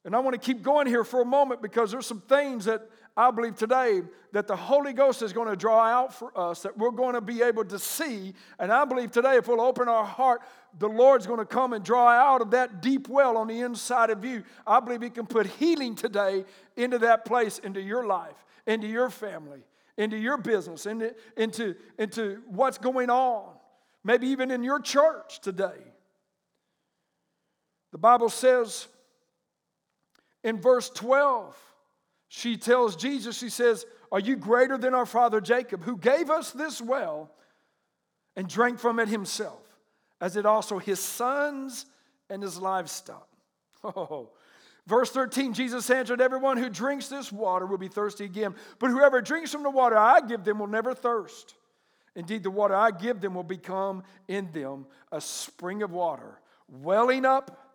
And 0.04 0.16
I 0.16 0.18
want 0.18 0.34
to 0.34 0.40
keep 0.40 0.62
going 0.62 0.86
here 0.86 1.04
for 1.04 1.20
a 1.20 1.24
moment 1.24 1.62
because 1.62 1.92
there's 1.92 2.06
some 2.06 2.22
things 2.22 2.64
that 2.64 2.88
I 3.16 3.30
believe 3.30 3.56
today 3.56 4.02
that 4.32 4.46
the 4.46 4.56
Holy 4.56 4.92
Ghost 4.92 5.22
is 5.22 5.32
going 5.32 5.48
to 5.48 5.56
draw 5.56 5.80
out 5.80 6.14
for 6.14 6.36
us, 6.36 6.62
that 6.62 6.76
we're 6.76 6.90
going 6.90 7.14
to 7.14 7.20
be 7.20 7.42
able 7.42 7.64
to 7.66 7.78
see. 7.78 8.32
And 8.58 8.72
I 8.72 8.84
believe 8.84 9.10
today, 9.10 9.36
if 9.36 9.46
we'll 9.46 9.60
open 9.60 9.88
our 9.88 10.04
heart, 10.04 10.40
the 10.78 10.88
Lord's 10.88 11.26
going 11.26 11.38
to 11.38 11.44
come 11.44 11.72
and 11.74 11.84
draw 11.84 12.08
out 12.08 12.40
of 12.40 12.50
that 12.52 12.80
deep 12.80 13.08
well 13.08 13.36
on 13.36 13.48
the 13.48 13.60
inside 13.60 14.10
of 14.10 14.24
you. 14.24 14.42
I 14.66 14.80
believe 14.80 15.02
He 15.02 15.10
can 15.10 15.26
put 15.26 15.46
healing 15.46 15.94
today 15.94 16.46
into 16.76 16.98
that 17.00 17.24
place, 17.24 17.58
into 17.58 17.80
your 17.80 18.06
life, 18.06 18.44
into 18.66 18.86
your 18.86 19.10
family, 19.10 19.60
into 19.98 20.16
your 20.16 20.38
business, 20.38 20.86
into, 20.86 21.14
into, 21.36 21.76
into 21.98 22.40
what's 22.46 22.78
going 22.78 23.10
on, 23.10 23.50
maybe 24.02 24.26
even 24.28 24.50
in 24.50 24.62
your 24.62 24.80
church 24.80 25.40
today. 25.42 25.92
The 27.92 27.98
Bible 27.98 28.30
says 28.30 28.88
in 30.44 30.60
verse 30.60 30.90
12, 30.90 31.56
she 32.28 32.56
tells 32.56 32.96
Jesus, 32.96 33.38
she 33.38 33.48
says, 33.50 33.84
Are 34.10 34.20
you 34.20 34.36
greater 34.36 34.78
than 34.78 34.94
our 34.94 35.06
father 35.06 35.40
Jacob, 35.40 35.82
who 35.82 35.96
gave 35.96 36.30
us 36.30 36.50
this 36.50 36.80
well 36.80 37.30
and 38.36 38.48
drank 38.48 38.78
from 38.78 38.98
it 38.98 39.08
himself, 39.08 39.62
as 40.20 40.34
did 40.34 40.46
also 40.46 40.78
his 40.78 41.00
sons 41.00 41.86
and 42.30 42.42
his 42.42 42.58
livestock? 42.58 43.28
Oh, 43.84 44.30
Verse 44.86 45.10
13, 45.10 45.54
Jesus 45.54 45.88
answered, 45.90 46.20
Everyone 46.20 46.56
who 46.56 46.68
drinks 46.68 47.08
this 47.08 47.30
water 47.30 47.66
will 47.66 47.78
be 47.78 47.88
thirsty 47.88 48.24
again, 48.24 48.54
but 48.80 48.90
whoever 48.90 49.20
drinks 49.20 49.52
from 49.52 49.62
the 49.62 49.70
water 49.70 49.96
I 49.96 50.20
give 50.20 50.44
them 50.44 50.58
will 50.58 50.66
never 50.66 50.92
thirst. 50.94 51.54
Indeed, 52.16 52.42
the 52.42 52.50
water 52.50 52.74
I 52.74 52.90
give 52.90 53.20
them 53.20 53.34
will 53.34 53.44
become 53.44 54.02
in 54.26 54.50
them 54.52 54.86
a 55.12 55.20
spring 55.20 55.82
of 55.82 55.92
water, 55.92 56.40
welling 56.68 57.24
up 57.24 57.70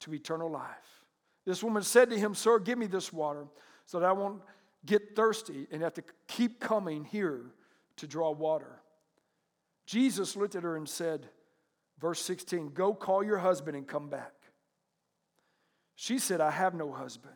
to 0.00 0.14
eternal 0.14 0.50
life. 0.50 1.01
This 1.44 1.62
woman 1.62 1.82
said 1.82 2.10
to 2.10 2.18
him, 2.18 2.34
Sir, 2.34 2.58
give 2.58 2.78
me 2.78 2.86
this 2.86 3.12
water 3.12 3.46
so 3.86 4.00
that 4.00 4.06
I 4.06 4.12
won't 4.12 4.42
get 4.86 5.16
thirsty 5.16 5.66
and 5.70 5.82
have 5.82 5.94
to 5.94 6.04
keep 6.28 6.60
coming 6.60 7.04
here 7.04 7.42
to 7.96 8.06
draw 8.06 8.30
water. 8.30 8.80
Jesus 9.86 10.36
looked 10.36 10.54
at 10.54 10.62
her 10.62 10.76
and 10.76 10.88
said, 10.88 11.28
verse 12.00 12.20
16, 12.22 12.70
Go 12.70 12.94
call 12.94 13.22
your 13.22 13.38
husband 13.38 13.76
and 13.76 13.86
come 13.86 14.08
back. 14.08 14.32
She 15.96 16.18
said, 16.18 16.40
I 16.40 16.50
have 16.50 16.74
no 16.74 16.92
husband. 16.92 17.34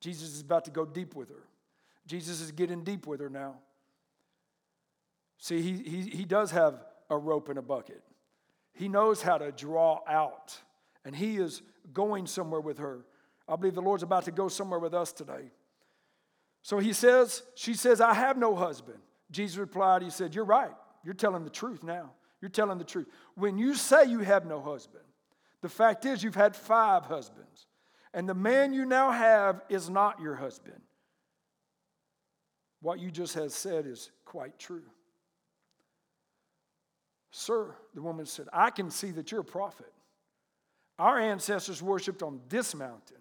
Jesus 0.00 0.34
is 0.34 0.40
about 0.40 0.64
to 0.66 0.70
go 0.70 0.84
deep 0.84 1.14
with 1.14 1.28
her. 1.28 1.44
Jesus 2.06 2.40
is 2.40 2.52
getting 2.52 2.84
deep 2.84 3.06
with 3.06 3.20
her 3.20 3.28
now. 3.28 3.56
See, 5.38 5.62
he, 5.62 5.72
he, 5.78 6.02
he 6.02 6.24
does 6.24 6.50
have 6.50 6.84
a 7.10 7.16
rope 7.16 7.48
and 7.48 7.58
a 7.58 7.62
bucket. 7.62 8.02
He 8.72 8.88
knows 8.88 9.22
how 9.22 9.38
to 9.38 9.50
draw 9.50 10.00
out 10.08 10.56
And 11.04 11.16
he 11.16 11.38
is 11.38 11.62
going 11.92 12.26
somewhere 12.26 12.60
with 12.60 12.78
her. 12.78 13.04
I 13.48 13.56
believe 13.56 13.74
the 13.74 13.82
Lord's 13.82 14.02
about 14.02 14.24
to 14.24 14.30
go 14.30 14.48
somewhere 14.48 14.78
with 14.78 14.94
us 14.94 15.12
today. 15.12 15.50
So 16.62 16.78
he 16.78 16.92
says, 16.92 17.42
she 17.54 17.74
says, 17.74 18.00
I 18.00 18.14
have 18.14 18.36
no 18.36 18.54
husband. 18.54 18.98
Jesus 19.30 19.56
replied, 19.56 20.02
He 20.02 20.10
said, 20.10 20.34
You're 20.34 20.44
right. 20.44 20.74
You're 21.04 21.14
telling 21.14 21.44
the 21.44 21.50
truth 21.50 21.82
now. 21.82 22.12
You're 22.40 22.50
telling 22.50 22.78
the 22.78 22.84
truth. 22.84 23.06
When 23.34 23.58
you 23.58 23.74
say 23.74 24.04
you 24.04 24.20
have 24.20 24.46
no 24.46 24.60
husband, 24.60 25.04
the 25.60 25.68
fact 25.68 26.04
is 26.04 26.22
you've 26.22 26.34
had 26.34 26.54
five 26.54 27.04
husbands. 27.04 27.66
And 28.14 28.28
the 28.28 28.34
man 28.34 28.72
you 28.72 28.84
now 28.84 29.10
have 29.10 29.60
is 29.68 29.90
not 29.90 30.20
your 30.20 30.34
husband. 30.34 30.80
What 32.80 33.00
you 33.00 33.10
just 33.10 33.34
have 33.34 33.52
said 33.52 33.86
is 33.86 34.10
quite 34.24 34.58
true. 34.58 34.84
Sir, 37.30 37.74
the 37.94 38.02
woman 38.02 38.24
said, 38.24 38.48
I 38.52 38.70
can 38.70 38.90
see 38.90 39.10
that 39.12 39.30
you're 39.30 39.42
a 39.42 39.44
prophet. 39.44 39.92
Our 40.98 41.18
ancestors 41.18 41.82
worshiped 41.82 42.22
on 42.22 42.40
this 42.48 42.74
mountain. 42.74 43.16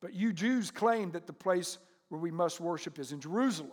But 0.00 0.14
you 0.14 0.32
Jews 0.32 0.70
claim 0.70 1.12
that 1.12 1.26
the 1.26 1.32
place 1.32 1.78
where 2.08 2.20
we 2.20 2.30
must 2.30 2.60
worship 2.60 2.98
is 2.98 3.12
in 3.12 3.20
Jerusalem. 3.20 3.70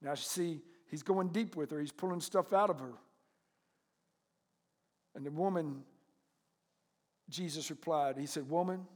Now, 0.00 0.10
you 0.10 0.16
see, 0.16 0.60
he's 0.86 1.02
going 1.02 1.28
deep 1.28 1.56
with 1.56 1.70
her, 1.70 1.80
he's 1.80 1.92
pulling 1.92 2.20
stuff 2.20 2.52
out 2.52 2.70
of 2.70 2.80
her. 2.80 2.94
And 5.14 5.24
the 5.24 5.30
woman, 5.30 5.82
Jesus 7.28 7.70
replied, 7.70 8.16
He 8.18 8.26
said, 8.26 8.48
Woman, 8.48 8.86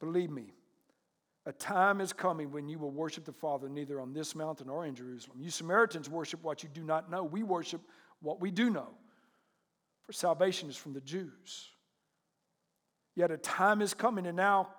believe 0.00 0.30
me, 0.30 0.52
a 1.44 1.52
time 1.52 2.00
is 2.00 2.12
coming 2.12 2.52
when 2.52 2.68
you 2.68 2.78
will 2.78 2.90
worship 2.90 3.24
the 3.24 3.32
Father 3.32 3.68
neither 3.68 4.00
on 4.00 4.12
this 4.12 4.34
mountain 4.34 4.68
or 4.68 4.86
in 4.86 4.94
Jerusalem. 4.94 5.38
You 5.40 5.50
Samaritans 5.50 6.08
worship 6.08 6.42
what 6.42 6.62
you 6.62 6.68
do 6.68 6.84
not 6.84 7.10
know. 7.10 7.24
We 7.24 7.42
worship 7.42 7.80
what 8.20 8.40
we 8.40 8.50
do 8.50 8.70
know. 8.70 8.90
For 10.08 10.14
salvation 10.14 10.70
is 10.70 10.76
from 10.78 10.94
the 10.94 11.02
Jews. 11.02 11.68
Yet 13.14 13.30
a 13.30 13.36
time 13.36 13.82
is 13.82 13.92
coming, 13.92 14.26
and 14.26 14.38
now 14.38 14.70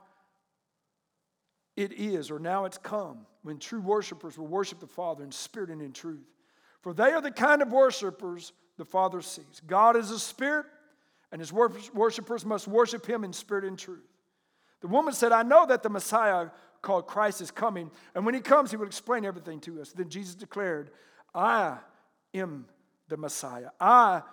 it 1.77 1.93
is, 1.93 2.31
or 2.31 2.39
now 2.39 2.65
it's 2.65 2.79
come, 2.79 3.27
when 3.43 3.59
true 3.59 3.79
worshipers 3.79 4.39
will 4.39 4.48
worship 4.48 4.79
the 4.79 4.88
Father 4.88 5.24
in 5.24 5.31
spirit 5.31 5.69
and 5.69 5.83
in 5.83 5.93
truth. 5.93 6.25
For 6.81 6.95
they 6.95 7.12
are 7.12 7.21
the 7.21 7.29
kind 7.29 7.62
of 7.62 7.71
worshipers 7.71 8.53
the 8.77 8.86
Father 8.86 9.21
sees. 9.21 9.62
God 9.67 9.95
is 9.95 10.09
a 10.09 10.17
spirit, 10.17 10.65
and 11.31 11.39
his 11.39 11.53
worshipers 11.53 12.43
must 12.43 12.67
worship 12.67 13.05
him 13.05 13.24
in 13.24 13.31
spirit 13.31 13.65
and 13.65 13.77
truth. 13.77 14.09
The 14.81 14.88
woman 14.88 15.13
said, 15.13 15.31
I 15.31 15.43
know 15.43 15.67
that 15.67 15.83
the 15.83 15.89
Messiah 15.91 16.48
called 16.81 17.05
Christ 17.05 17.39
is 17.39 17.51
coming, 17.51 17.91
and 18.15 18.25
when 18.25 18.33
he 18.33 18.41
comes, 18.41 18.71
he 18.71 18.77
will 18.77 18.88
explain 18.88 19.25
everything 19.25 19.59
to 19.59 19.79
us. 19.79 19.91
Then 19.91 20.09
Jesus 20.09 20.33
declared, 20.33 20.89
I 21.36 21.77
am 22.33 22.65
the 23.09 23.17
Messiah. 23.17 23.69
I, 23.79 24.24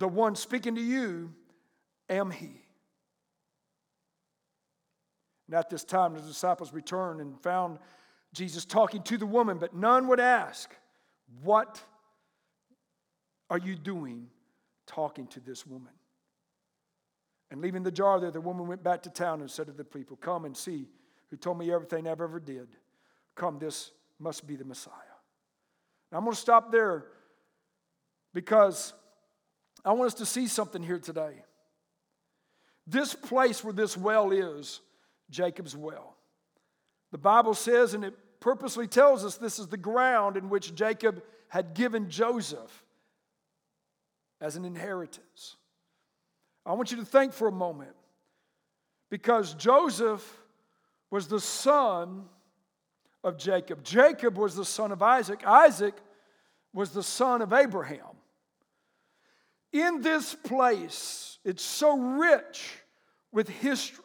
the 0.00 0.08
one 0.08 0.34
speaking 0.34 0.74
to 0.74 0.80
you, 0.80 1.32
am 2.08 2.30
he. 2.30 2.62
And 5.46 5.54
at 5.54 5.68
this 5.68 5.84
time, 5.84 6.14
the 6.14 6.20
disciples 6.20 6.72
returned 6.72 7.20
and 7.20 7.38
found 7.42 7.78
Jesus 8.32 8.64
talking 8.64 9.02
to 9.02 9.18
the 9.18 9.26
woman, 9.26 9.58
but 9.58 9.74
none 9.74 10.08
would 10.08 10.18
ask, 10.18 10.74
What 11.42 11.82
are 13.50 13.58
you 13.58 13.76
doing 13.76 14.28
talking 14.86 15.26
to 15.28 15.40
this 15.40 15.66
woman? 15.66 15.92
And 17.50 17.60
leaving 17.60 17.82
the 17.82 17.90
jar 17.90 18.20
there, 18.20 18.30
the 18.30 18.40
woman 18.40 18.68
went 18.68 18.82
back 18.82 19.02
to 19.02 19.10
town 19.10 19.40
and 19.40 19.50
said 19.50 19.66
to 19.66 19.72
the 19.72 19.84
people, 19.84 20.16
Come 20.16 20.46
and 20.46 20.56
see 20.56 20.88
who 21.28 21.36
told 21.36 21.58
me 21.58 21.70
everything 21.70 22.08
I've 22.08 22.22
ever 22.22 22.40
did. 22.40 22.68
Come, 23.34 23.58
this 23.58 23.90
must 24.18 24.46
be 24.46 24.56
the 24.56 24.64
Messiah. 24.64 24.94
Now, 26.10 26.18
I'm 26.18 26.24
going 26.24 26.34
to 26.34 26.40
stop 26.40 26.72
there 26.72 27.04
because 28.32 28.94
I 29.84 29.92
want 29.92 30.08
us 30.08 30.14
to 30.14 30.26
see 30.26 30.46
something 30.46 30.82
here 30.82 30.98
today. 30.98 31.42
This 32.86 33.14
place 33.14 33.62
where 33.62 33.72
this 33.72 33.96
well 33.96 34.32
is, 34.32 34.80
Jacob's 35.30 35.76
well. 35.76 36.16
The 37.12 37.18
Bible 37.18 37.54
says, 37.54 37.94
and 37.94 38.04
it 38.04 38.14
purposely 38.40 38.86
tells 38.86 39.24
us 39.24 39.36
this 39.36 39.58
is 39.58 39.68
the 39.68 39.76
ground 39.76 40.36
in 40.36 40.48
which 40.48 40.74
Jacob 40.74 41.22
had 41.48 41.74
given 41.74 42.10
Joseph 42.10 42.84
as 44.40 44.56
an 44.56 44.64
inheritance. 44.64 45.56
I 46.64 46.72
want 46.72 46.90
you 46.90 46.96
to 46.98 47.04
think 47.04 47.32
for 47.32 47.48
a 47.48 47.52
moment 47.52 47.94
because 49.10 49.54
Joseph 49.54 50.24
was 51.10 51.26
the 51.26 51.40
son 51.40 52.24
of 53.24 53.36
Jacob. 53.36 53.82
Jacob 53.82 54.38
was 54.38 54.54
the 54.54 54.64
son 54.64 54.92
of 54.92 55.02
Isaac. 55.02 55.46
Isaac 55.46 55.94
was 56.72 56.90
the 56.90 57.02
son 57.02 57.42
of 57.42 57.52
Abraham. 57.52 58.19
In 59.72 60.00
this 60.00 60.34
place, 60.34 61.38
it's 61.44 61.62
so 61.62 61.96
rich 61.96 62.70
with 63.32 63.48
history, 63.48 64.04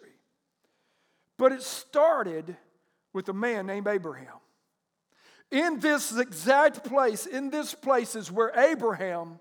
but 1.38 1.52
it 1.52 1.62
started 1.62 2.56
with 3.14 3.30
a 3.30 3.34
man 3.34 3.66
named 3.66 3.88
Abraham. 3.88 4.40
In 5.52 5.80
this 5.80 6.16
exact 6.18 6.84
place, 6.84 7.26
in 7.26 7.50
this 7.50 7.74
place 7.74 8.16
is 8.16 8.32
where 8.32 8.52
Abraham 8.56 9.40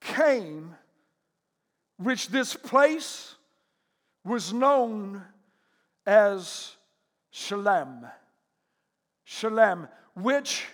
came 0.00 0.74
which 1.96 2.28
this 2.28 2.54
place 2.54 3.34
was 4.24 4.52
known 4.52 5.22
as 6.06 6.74
Shalem. 7.30 8.06
Shalem, 9.24 9.88
which 10.14 10.66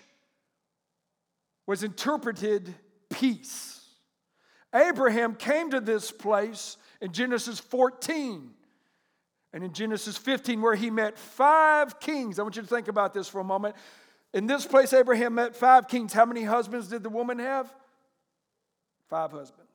was 1.66 1.83
interpreted 1.83 2.75
peace. 3.11 3.79
Abraham 4.75 5.35
came 5.35 5.71
to 5.71 5.81
this 5.81 6.11
place 6.11 6.77
in 7.00 7.12
Genesis 7.12 7.59
14 7.59 8.50
and 9.53 9.65
in 9.65 9.73
Genesis 9.73 10.17
15, 10.17 10.62
where 10.62 10.77
he 10.77 10.91
met 10.91 11.19
five 11.19 11.99
kings. 11.99 12.39
I 12.39 12.43
want 12.43 12.57
you 12.57 12.62
to 12.62 12.69
think 12.69 12.89
about 12.89 13.12
this 13.12 13.29
for 13.29 13.41
a 13.41 13.45
moment. 13.45 13.75
In 14.33 14.47
this 14.47 14.65
place, 14.65 14.93
Abraham 14.93 15.35
met 15.35 15.57
five 15.57 15.89
kings. 15.89 16.12
How 16.12 16.25
many 16.25 16.45
husbands 16.45 16.89
did 16.89 17.03
the 17.03 17.11
woman 17.11 17.41
have? 17.41 17.73
Five 19.09 19.33
husbands. 19.33 19.71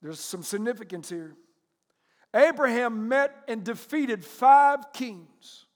There's 0.00 0.20
some 0.20 0.44
significance 0.44 1.08
here. 1.08 1.34
Abraham 2.32 3.08
met 3.08 3.34
and 3.48 3.64
defeated 3.64 4.24
five 4.24 4.92
kings 4.92 5.66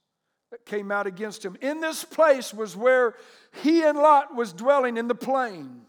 that 0.50 0.64
came 0.64 0.92
out 0.92 1.06
against 1.06 1.44
him. 1.44 1.56
In 1.60 1.80
this 1.80 2.04
place 2.04 2.54
was 2.54 2.76
where 2.76 3.14
he 3.62 3.82
and 3.82 3.98
Lot 3.98 4.34
was 4.34 4.52
dwelling 4.52 4.96
in 4.96 5.08
the 5.08 5.14
plain. 5.14 5.82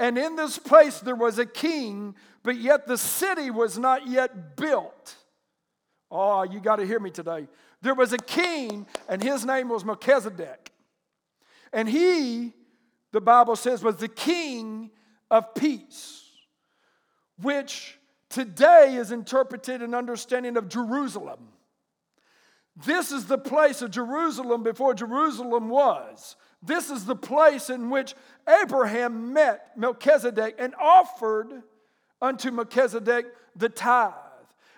And 0.00 0.16
in 0.16 0.34
this 0.34 0.58
place 0.58 0.98
there 0.98 1.14
was 1.14 1.38
a 1.38 1.46
king, 1.46 2.16
but 2.42 2.56
yet 2.56 2.86
the 2.86 2.98
city 2.98 3.50
was 3.50 3.78
not 3.78 4.08
yet 4.08 4.56
built. 4.56 5.14
Oh, 6.10 6.42
you 6.42 6.58
got 6.58 6.76
to 6.76 6.86
hear 6.86 6.98
me 6.98 7.10
today. 7.10 7.46
There 7.82 7.94
was 7.94 8.12
a 8.12 8.18
king, 8.18 8.86
and 9.08 9.22
his 9.22 9.44
name 9.44 9.68
was 9.68 9.84
Melchizedek. 9.84 10.72
And 11.72 11.88
he, 11.88 12.52
the 13.12 13.20
Bible 13.20 13.56
says, 13.56 13.84
was 13.84 13.96
the 13.96 14.08
king 14.08 14.90
of 15.30 15.54
peace 15.54 16.26
which 17.42 17.98
today 18.28 18.96
is 18.96 19.12
interpreted 19.12 19.82
an 19.82 19.94
understanding 19.94 20.56
of 20.56 20.68
Jerusalem. 20.68 21.48
This 22.84 23.12
is 23.12 23.26
the 23.26 23.38
place 23.38 23.82
of 23.82 23.90
Jerusalem 23.90 24.62
before 24.62 24.94
Jerusalem 24.94 25.68
was. 25.68 26.36
This 26.62 26.90
is 26.90 27.04
the 27.04 27.16
place 27.16 27.70
in 27.70 27.90
which 27.90 28.14
Abraham 28.48 29.32
met 29.32 29.76
Melchizedek 29.76 30.56
and 30.58 30.74
offered 30.80 31.62
unto 32.20 32.50
Melchizedek 32.50 33.26
the 33.56 33.68
tithe. 33.68 34.14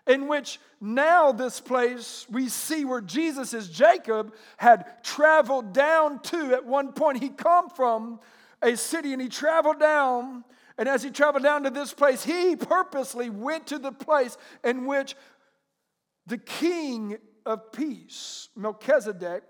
In 0.06 0.26
which 0.26 0.58
now, 0.80 1.30
this 1.30 1.60
place 1.60 2.26
we 2.28 2.48
see 2.48 2.84
where 2.84 3.00
Jesus, 3.00 3.54
as 3.54 3.68
Jacob, 3.68 4.34
had 4.56 5.02
traveled 5.04 5.72
down 5.72 6.18
to. 6.20 6.54
At 6.54 6.66
one 6.66 6.92
point, 6.92 7.22
he 7.22 7.28
come 7.28 7.70
from 7.70 8.18
a 8.60 8.76
city 8.76 9.12
and 9.12 9.22
he 9.22 9.28
traveled 9.28 9.78
down 9.78 10.44
and 10.78 10.88
as 10.88 11.02
he 11.02 11.10
traveled 11.10 11.42
down 11.42 11.64
to 11.64 11.70
this 11.70 11.92
place, 11.92 12.24
he 12.24 12.56
purposely 12.56 13.30
went 13.30 13.66
to 13.68 13.78
the 13.78 13.92
place 13.92 14.36
in 14.64 14.86
which 14.86 15.14
the 16.26 16.38
king 16.38 17.18
of 17.44 17.72
peace, 17.72 18.48
Melchizedek, 18.56 19.42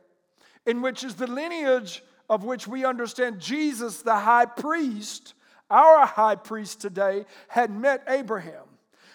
in 0.66 0.82
which 0.82 1.04
is 1.04 1.14
the 1.14 1.26
lineage 1.26 2.02
of 2.32 2.44
which 2.44 2.66
we 2.66 2.82
understand 2.86 3.38
Jesus, 3.38 4.00
the 4.00 4.16
high 4.16 4.46
priest, 4.46 5.34
our 5.68 6.06
high 6.06 6.34
priest 6.34 6.80
today, 6.80 7.26
had 7.46 7.70
met 7.70 8.02
Abraham. 8.08 8.64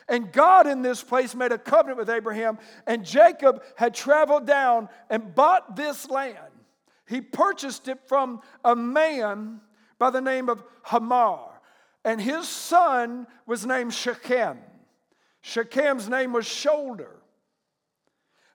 And 0.07 0.31
God 0.31 0.67
in 0.67 0.83
this 0.83 1.01
place 1.01 1.33
made 1.33 1.51
a 1.51 1.57
covenant 1.57 1.97
with 1.97 2.11
Abraham, 2.11 2.59
and 2.85 3.03
Jacob 3.03 3.63
had 3.75 3.95
traveled 3.95 4.45
down 4.45 4.87
and 5.09 5.33
bought 5.33 5.75
this 5.75 6.07
land. 6.11 6.37
He 7.07 7.19
purchased 7.19 7.87
it 7.87 7.97
from 8.05 8.41
a 8.63 8.75
man 8.75 9.61
by 9.97 10.11
the 10.11 10.21
name 10.21 10.47
of 10.47 10.63
Hamor, 10.83 11.39
and 12.05 12.21
his 12.21 12.47
son 12.47 13.25
was 13.47 13.65
named 13.65 13.95
Shechem. 13.95 14.59
Shechem's 15.41 16.07
name 16.07 16.33
was 16.33 16.45
shoulder. 16.45 17.15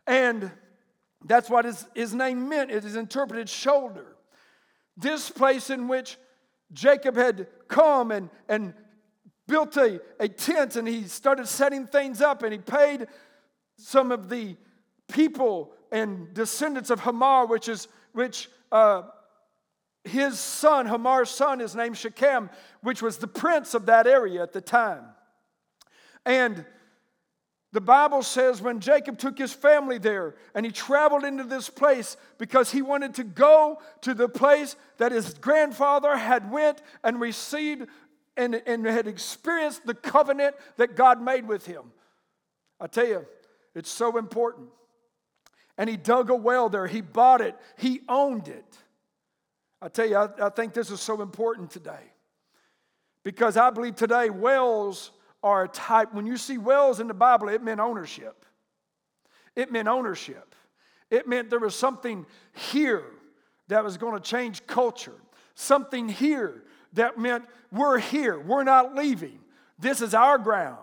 And 0.07 0.53
that's 1.25 1.51
what 1.51 1.65
his, 1.65 1.85
his 1.97 2.15
name 2.15 2.49
meant. 2.49 2.71
It 2.71 2.85
is 2.85 2.95
interpreted 2.95 3.49
shoulder. 3.49 4.12
This 4.97 5.31
place 5.31 5.71
in 5.71 5.89
which 5.89 6.17
Jacob 6.73 7.17
had 7.17 7.47
come 7.69 8.11
and, 8.11 8.31
and 8.49 8.75
built 9.47 9.77
a, 9.77 10.01
a 10.21 10.29
tent 10.29 10.77
and 10.77 10.87
he 10.87 11.05
started 11.05 11.47
setting 11.47 11.87
things 11.87 12.21
up 12.21 12.43
and 12.43 12.53
he 12.53 12.59
paid 12.59 13.07
some 13.77 14.13
of 14.13 14.29
the 14.29 14.57
people 15.09 15.73
and 15.91 16.33
descendants 16.33 16.91
of 16.91 17.01
Hamor, 17.01 17.47
which 17.47 17.69
is 17.69 17.89
which 18.13 18.49
uh, 18.71 19.03
his 20.05 20.39
son, 20.39 20.87
Hamor's 20.87 21.31
son, 21.31 21.61
is 21.61 21.75
named 21.75 21.97
Shechem, 21.97 22.51
which 22.83 23.03
was 23.03 23.19
the 23.19 23.27
prince 23.27 23.75
of 23.75 23.87
that 23.87 24.07
area 24.07 24.43
at 24.43 24.53
the 24.53 24.61
time. 24.61 25.05
And 26.25 26.65
the 27.73 27.81
Bible 27.81 28.23
says 28.23 28.61
when 28.61 28.81
Jacob 28.81 29.19
took 29.19 29.39
his 29.39 29.53
family 29.53 29.97
there 29.97 30.35
and 30.55 30.67
he 30.67 30.73
traveled 30.73 31.25
into 31.25 31.45
this 31.45 31.71
place 31.71 32.19
because 32.37 32.71
he 32.71 32.83
wanted 32.83 33.15
to 33.15 33.25
go 33.25 33.81
to 34.03 34.13
the 34.13 34.29
place 34.29 34.77
that 34.99 35.11
his 35.11 35.33
grandfather 35.35 36.15
had 36.17 36.51
went 36.51 36.83
and 37.03 37.19
received 37.19 37.87
and, 38.37 38.55
and 38.67 38.85
had 38.85 39.07
experienced 39.07 39.87
the 39.87 39.95
covenant 39.95 40.55
that 40.77 40.97
God 40.97 41.23
made 41.23 41.49
with 41.49 41.65
him. 41.65 41.93
I 42.79 42.89
tell 42.89 43.07
you, 43.07 43.27
it's 43.75 43.91
so 43.91 44.19
important. 44.19 44.69
And 45.79 45.89
he 45.89 45.97
dug 45.97 46.29
a 46.29 46.37
well 46.37 46.69
there, 46.69 46.87
he 46.87 47.01
bought 47.01 47.41
it, 47.41 47.57
he 47.79 48.03
owned 48.07 48.49
it. 48.49 48.77
I 49.81 49.89
tell 49.89 50.07
you, 50.07 50.17
I, 50.17 50.29
I 50.47 50.49
think 50.51 50.75
this 50.75 50.91
is 50.91 51.01
so 51.01 51.23
important 51.23 51.71
today 51.71 52.13
because 53.25 53.57
I 53.57 53.71
believe 53.71 53.97
today 53.97 54.29
wells 54.29 55.11
are 55.43 55.65
a 55.65 55.69
type, 55.69 56.15
when 56.15 56.27
you 56.27 56.37
see 56.37 56.59
wells 56.59 57.01
in 57.01 57.09
the 57.09 57.15
Bible, 57.15 57.49
it 57.49 57.63
meant 57.63 57.81
ownership. 57.81 58.45
It 59.57 59.73
meant 59.73 59.89
ownership. 59.89 60.55
It 61.11 61.27
meant 61.27 61.51
there 61.51 61.59
was 61.59 61.75
something 61.75 62.27
here 62.53 63.05
that 63.69 63.85
was 63.85 63.97
going 63.97 64.15
to 64.15 64.21
change 64.21 64.67
culture. 64.67 65.17
Something 65.55 66.09
here 66.09 66.63
that 66.95 67.19
meant 67.19 67.45
we're 67.71 67.99
here, 67.99 68.39
we're 68.39 68.65
not 68.65 68.95
leaving. 68.95 69.39
This 69.79 70.01
is 70.01 70.15
our 70.15 70.39
ground. 70.39 70.79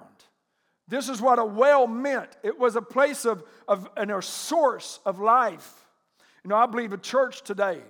This 0.87 1.07
is 1.07 1.21
what 1.21 1.39
a 1.39 1.45
well 1.45 1.87
meant. 1.87 2.29
It 2.43 2.57
was 2.57 2.75
a 2.75 2.81
place 2.81 3.25
of, 3.25 3.43
of 3.67 3.87
and 3.95 4.11
a 4.11 4.21
source 4.21 4.99
of 5.05 5.19
life. 5.19 5.85
You 6.43 6.49
know, 6.49 6.55
I 6.55 6.65
believe 6.65 6.93
a 6.93 6.97
church 6.97 7.43
today 7.43 7.81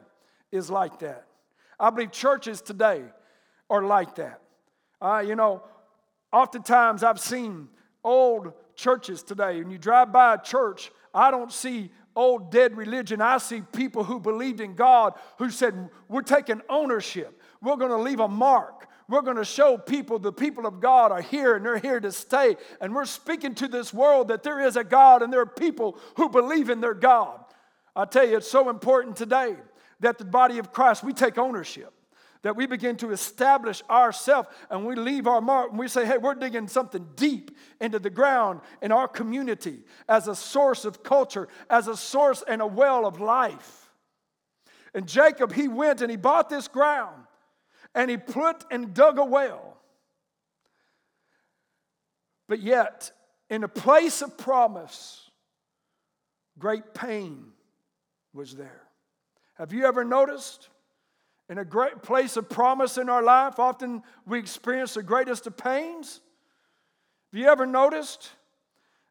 is 0.51 0.69
like 0.69 0.99
that. 0.99 1.25
I 1.79 1.89
believe 1.91 2.11
churches 2.11 2.61
today 2.61 3.03
are 3.69 3.83
like 3.83 4.15
that. 4.15 4.41
Uh, 5.01 5.23
you 5.25 5.35
know, 5.35 5.63
Oftentimes, 6.31 7.03
I've 7.03 7.19
seen 7.19 7.69
old 8.03 8.53
churches 8.75 9.23
today. 9.23 9.59
When 9.61 9.71
you 9.71 9.77
drive 9.77 10.11
by 10.11 10.35
a 10.35 10.41
church, 10.41 10.91
I 11.13 11.31
don't 11.31 11.51
see 11.51 11.91
old 12.15 12.51
dead 12.51 12.77
religion. 12.77 13.21
I 13.21 13.37
see 13.37 13.61
people 13.61 14.03
who 14.03 14.19
believed 14.19 14.59
in 14.59 14.75
God 14.75 15.13
who 15.37 15.49
said, 15.49 15.89
We're 16.07 16.21
taking 16.21 16.61
ownership. 16.69 17.41
We're 17.61 17.77
going 17.77 17.91
to 17.91 17.97
leave 17.97 18.19
a 18.19 18.27
mark. 18.27 18.87
We're 19.07 19.21
going 19.21 19.37
to 19.37 19.45
show 19.45 19.75
people 19.77 20.19
the 20.19 20.31
people 20.31 20.67
of 20.67 20.79
God 20.79 21.11
are 21.11 21.21
here 21.21 21.55
and 21.55 21.65
they're 21.65 21.79
here 21.79 21.99
to 21.99 22.11
stay. 22.11 22.57
And 22.79 22.93
we're 22.93 23.05
speaking 23.05 23.55
to 23.55 23.67
this 23.67 23.91
world 23.91 24.27
that 24.27 24.43
there 24.43 24.59
is 24.59 24.75
a 24.75 24.83
God 24.83 25.23
and 25.23 25.33
there 25.33 25.41
are 25.41 25.47
people 25.47 25.97
who 26.15 26.29
believe 26.29 26.69
in 26.69 26.79
their 26.79 26.93
God. 26.93 27.39
I 27.95 28.05
tell 28.05 28.27
you, 28.27 28.37
it's 28.37 28.49
so 28.49 28.69
important 28.69 29.15
today 29.15 29.55
that 29.99 30.19
the 30.19 30.25
body 30.25 30.59
of 30.59 30.71
Christ, 30.71 31.03
we 31.03 31.11
take 31.11 31.39
ownership 31.39 31.91
that 32.41 32.55
we 32.55 32.65
begin 32.65 32.95
to 32.97 33.11
establish 33.11 33.83
ourselves 33.89 34.47
and 34.69 34.85
we 34.85 34.95
leave 34.95 35.27
our 35.27 35.41
mark 35.41 35.71
and 35.71 35.79
we 35.79 35.87
say, 35.87 36.05
hey, 36.05 36.17
we're 36.17 36.35
digging 36.35 36.67
something 36.67 37.05
deep 37.15 37.51
into 37.81 37.99
the 37.99 38.09
ground 38.09 38.61
in 38.81 38.91
our 38.91 39.07
community 39.07 39.79
as 40.07 40.27
a 40.27 40.35
source 40.35 40.85
of 40.85 41.03
culture, 41.03 41.47
as 41.69 41.87
a 41.87 41.97
source 41.97 42.43
and 42.47 42.61
a 42.61 42.67
well 42.67 43.05
of 43.05 43.19
life. 43.19 43.91
And 44.93 45.07
Jacob, 45.07 45.53
he 45.53 45.67
went 45.67 46.01
and 46.01 46.09
he 46.09 46.17
bought 46.17 46.49
this 46.49 46.67
ground 46.67 47.23
and 47.93 48.09
he 48.09 48.17
put 48.17 48.63
and 48.71 48.93
dug 48.93 49.19
a 49.19 49.25
well. 49.25 49.77
But 52.47 52.61
yet, 52.61 53.11
in 53.49 53.63
a 53.63 53.67
place 53.67 54.21
of 54.21 54.37
promise, 54.37 55.29
great 56.57 56.93
pain 56.93 57.45
was 58.33 58.55
there. 58.55 58.83
Have 59.55 59.73
you 59.73 59.85
ever 59.85 60.03
noticed? 60.03 60.69
In 61.49 61.57
a 61.57 61.65
great 61.65 62.03
place 62.03 62.37
of 62.37 62.47
promise 62.47 62.97
in 62.97 63.09
our 63.09 63.23
life, 63.23 63.57
often 63.57 64.03
we 64.27 64.37
experience 64.37 64.93
the 64.93 65.03
greatest 65.03 65.47
of 65.47 65.57
pains. 65.57 66.21
Have 67.33 67.41
you 67.41 67.47
ever 67.47 67.65
noticed 67.65 68.29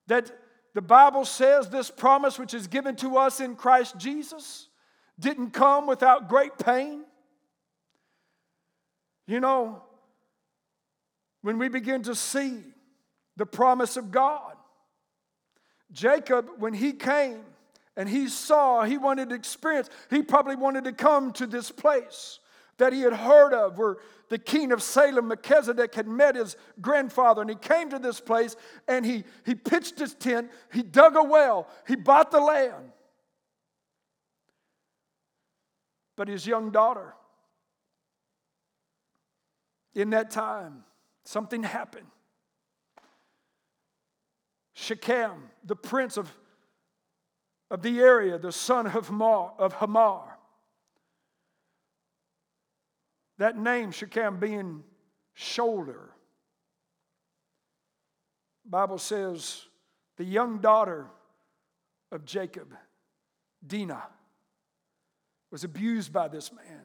that 0.06 0.30
the 0.74 0.80
Bible 0.80 1.24
says 1.24 1.68
this 1.68 1.90
promise, 1.90 2.38
which 2.38 2.54
is 2.54 2.68
given 2.68 2.94
to 2.96 3.16
us 3.16 3.40
in 3.40 3.56
Christ 3.56 3.98
Jesus, 3.98 4.68
didn't 5.18 5.50
come 5.50 5.88
without 5.88 6.28
great 6.28 6.56
pain? 6.58 7.02
You 9.26 9.40
know, 9.40 9.82
when 11.42 11.58
we 11.58 11.68
begin 11.68 12.04
to 12.04 12.14
see 12.14 12.62
the 13.36 13.46
promise 13.46 13.96
of 13.96 14.12
God, 14.12 14.54
Jacob, 15.90 16.48
when 16.58 16.72
he 16.74 16.92
came, 16.92 17.40
and 17.98 18.08
he 18.08 18.28
saw, 18.28 18.84
he 18.84 18.96
wanted 18.96 19.30
to 19.30 19.34
experience, 19.34 19.90
he 20.08 20.22
probably 20.22 20.54
wanted 20.54 20.84
to 20.84 20.92
come 20.92 21.32
to 21.32 21.48
this 21.48 21.72
place 21.72 22.38
that 22.76 22.92
he 22.92 23.00
had 23.00 23.12
heard 23.12 23.52
of 23.52 23.76
where 23.76 23.96
the 24.28 24.38
king 24.38 24.70
of 24.70 24.84
Salem, 24.84 25.26
Melchizedek, 25.26 25.96
had 25.96 26.06
met 26.06 26.36
his 26.36 26.56
grandfather. 26.80 27.40
And 27.40 27.50
he 27.50 27.56
came 27.56 27.90
to 27.90 27.98
this 27.98 28.20
place 28.20 28.54
and 28.86 29.04
he, 29.04 29.24
he 29.44 29.56
pitched 29.56 29.98
his 29.98 30.14
tent, 30.14 30.48
he 30.72 30.84
dug 30.84 31.16
a 31.16 31.24
well, 31.24 31.66
he 31.88 31.96
bought 31.96 32.30
the 32.30 32.38
land. 32.38 32.92
But 36.16 36.28
his 36.28 36.46
young 36.46 36.70
daughter, 36.70 37.14
in 39.92 40.10
that 40.10 40.30
time, 40.30 40.84
something 41.24 41.64
happened. 41.64 42.06
Shechem, 44.74 45.50
the 45.64 45.74
prince 45.74 46.16
of 46.16 46.32
of 47.70 47.82
the 47.82 48.00
area, 48.00 48.38
the 48.38 48.52
son 48.52 48.86
of 48.86 49.08
Hamor. 49.08 50.22
That 53.38 53.56
name, 53.56 53.90
Shechem, 53.90 54.38
being 54.38 54.82
shoulder. 55.34 56.10
Bible 58.64 58.98
says 58.98 59.62
the 60.16 60.24
young 60.24 60.58
daughter 60.58 61.06
of 62.10 62.24
Jacob, 62.24 62.74
Dinah, 63.66 64.06
was 65.50 65.64
abused 65.64 66.12
by 66.12 66.28
this 66.28 66.52
man, 66.52 66.82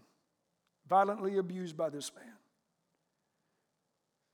violently 0.87 1.37
abused 1.37 1.75
by 1.75 1.89
this 1.89 2.11
man. 2.15 2.33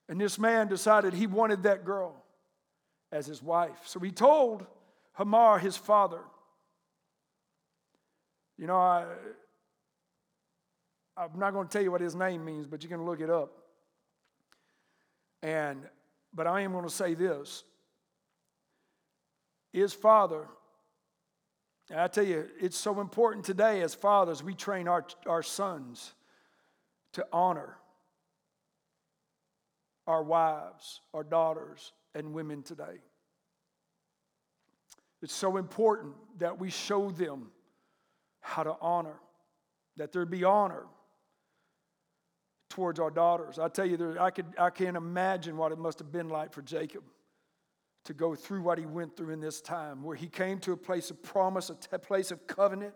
And 0.10 0.20
this 0.20 0.38
man 0.40 0.68
decided 0.68 1.14
he 1.14 1.28
wanted 1.28 1.64
that 1.64 1.86
girl 1.86 2.24
as 3.12 3.28
his 3.28 3.42
wife. 3.42 3.80
So 3.86 4.00
he 4.00 4.12
told 4.12 4.66
Hamor, 5.14 5.60
his 5.60 5.78
father, 5.78 6.22
you 8.60 8.68
know, 8.68 8.76
I, 8.76 9.06
I'm 11.16 11.40
not 11.40 11.54
going 11.54 11.66
to 11.66 11.72
tell 11.72 11.82
you 11.82 11.92
what 11.92 12.02
his 12.02 12.14
name 12.14 12.44
means, 12.44 12.68
but 12.68 12.84
you 12.84 12.90
can 12.90 13.06
look 13.06 13.22
it 13.22 13.30
up. 13.30 13.54
And, 15.42 15.84
but 16.34 16.46
I 16.46 16.62
am 16.62 16.74
going 16.74 16.84
to 16.84 16.90
say 16.90 17.14
this. 17.14 17.64
His 19.72 19.94
father, 19.94 20.46
I 21.96 22.10
tell 22.10 22.26
you, 22.26 22.48
it's 22.60 22.78
so 22.78 23.00
important 23.00 23.46
today 23.46 23.82
as 23.82 23.96
fathers, 23.96 24.44
we 24.44 24.54
train 24.54 24.90
our, 24.90 25.06
our 25.26 25.42
sons 25.42 26.14
to 27.14 27.26
honor 27.32 27.78
our 30.06 30.22
wives, 30.22 31.00
our 31.14 31.24
daughters, 31.24 31.94
and 32.14 32.34
women 32.34 32.64
today. 32.64 32.98
It's 35.22 35.34
so 35.34 35.56
important 35.56 36.16
that 36.40 36.60
we 36.60 36.70
show 36.70 37.10
them 37.12 37.52
how 38.42 38.64
to 38.64 38.76
honor, 38.82 39.20
that 39.98 40.12
there 40.12 40.26
be 40.26 40.44
honor 40.44 40.86
towards 42.70 43.00
our 43.00 43.12
daughters. 43.12 43.60
I 43.60 43.68
tell 43.68 43.86
you, 43.86 43.98
there, 43.98 44.22
I, 44.22 44.30
could, 44.30 44.46
I 44.58 44.70
can't 44.70 44.96
imagine 44.96 45.58
what 45.58 45.72
it 45.72 45.78
must 45.78 46.00
have 46.00 46.12
been 46.12 46.30
like 46.30 46.54
for 46.54 46.62
Jacob 46.62 47.04
to 48.06 48.14
go 48.14 48.36
through 48.36 48.62
what 48.62 48.78
he 48.78 48.86
went 48.86 49.18
through 49.18 49.34
in 49.34 49.42
this 49.42 49.62
time, 49.62 50.04
where 50.04 50.16
he 50.16 50.28
came 50.28 50.60
to 50.60 50.72
a 50.72 50.78
place 50.78 51.12
of 51.12 51.22
promise, 51.22 51.70
a 51.70 51.76
t- 51.76 51.98
place 51.98 52.32
of 52.32 52.48
covenant, 52.48 52.94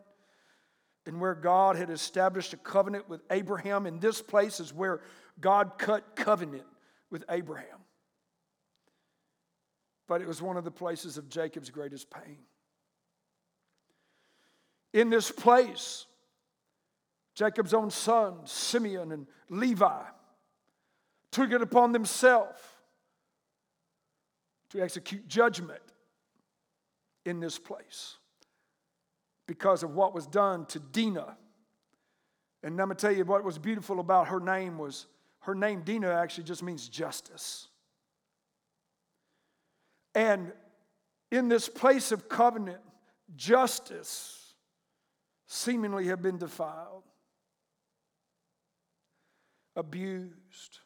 and 1.06 1.20
where 1.20 1.36
God 1.36 1.76
had 1.76 1.90
established 1.90 2.54
a 2.54 2.58
covenant 2.58 3.10
with 3.10 3.22
Abraham. 3.30 3.86
And 3.86 4.00
this 4.00 4.22
place 4.22 4.60
is 4.60 4.74
where 4.74 5.02
God 5.40 5.74
cut 5.78 6.16
covenant 6.16 6.64
with 7.12 7.26
Abraham. 7.30 7.80
But 10.08 10.22
it 10.22 10.28
was 10.28 10.42
one 10.42 10.58
of 10.58 10.64
the 10.64 10.72
places 10.72 11.18
of 11.18 11.30
Jacob's 11.30 11.70
greatest 11.70 12.10
pain 12.10 12.38
in 14.94 15.10
this 15.10 15.32
place. 15.32 16.06
Jacob's 17.36 17.74
own 17.74 17.90
sons, 17.90 18.52
Simeon 18.52 19.12
and 19.12 19.28
Levi, 19.50 20.04
took 21.32 21.52
it 21.52 21.62
upon 21.62 21.92
themselves 21.92 22.60
to 24.70 24.82
execute 24.82 25.28
judgment 25.28 25.82
in 27.26 27.40
this 27.40 27.58
place 27.58 28.18
because 29.48 29.84
of 29.84 29.96
what 29.96 30.14
was 30.14 30.28
done 30.28 30.66
to 30.68 30.80
Dinah. 30.80 31.38
And 32.62 32.80
I'm 32.80 32.88
going 32.88 32.96
to 32.96 33.02
tell 33.02 33.12
you 33.12 33.26
what 33.26 33.44
was 33.44 33.58
beautiful 33.58 34.00
about 34.00 34.28
her 34.28 34.40
name 34.40 34.78
was 34.78 35.08
Her 35.40 35.56
name, 35.56 35.82
Dinah, 35.84 36.10
actually 36.10 36.46
just 36.46 36.64
means 36.64 36.88
justice. 36.88 37.68
And 40.16 40.54
in 41.32 41.50
this 41.50 41.68
place 41.68 42.12
of 42.12 42.30
covenant, 42.30 42.80
justice 43.36 44.43
seemingly 45.48 46.08
have 46.08 46.22
been 46.22 46.38
defiled, 46.38 47.04
abused. 49.76 50.80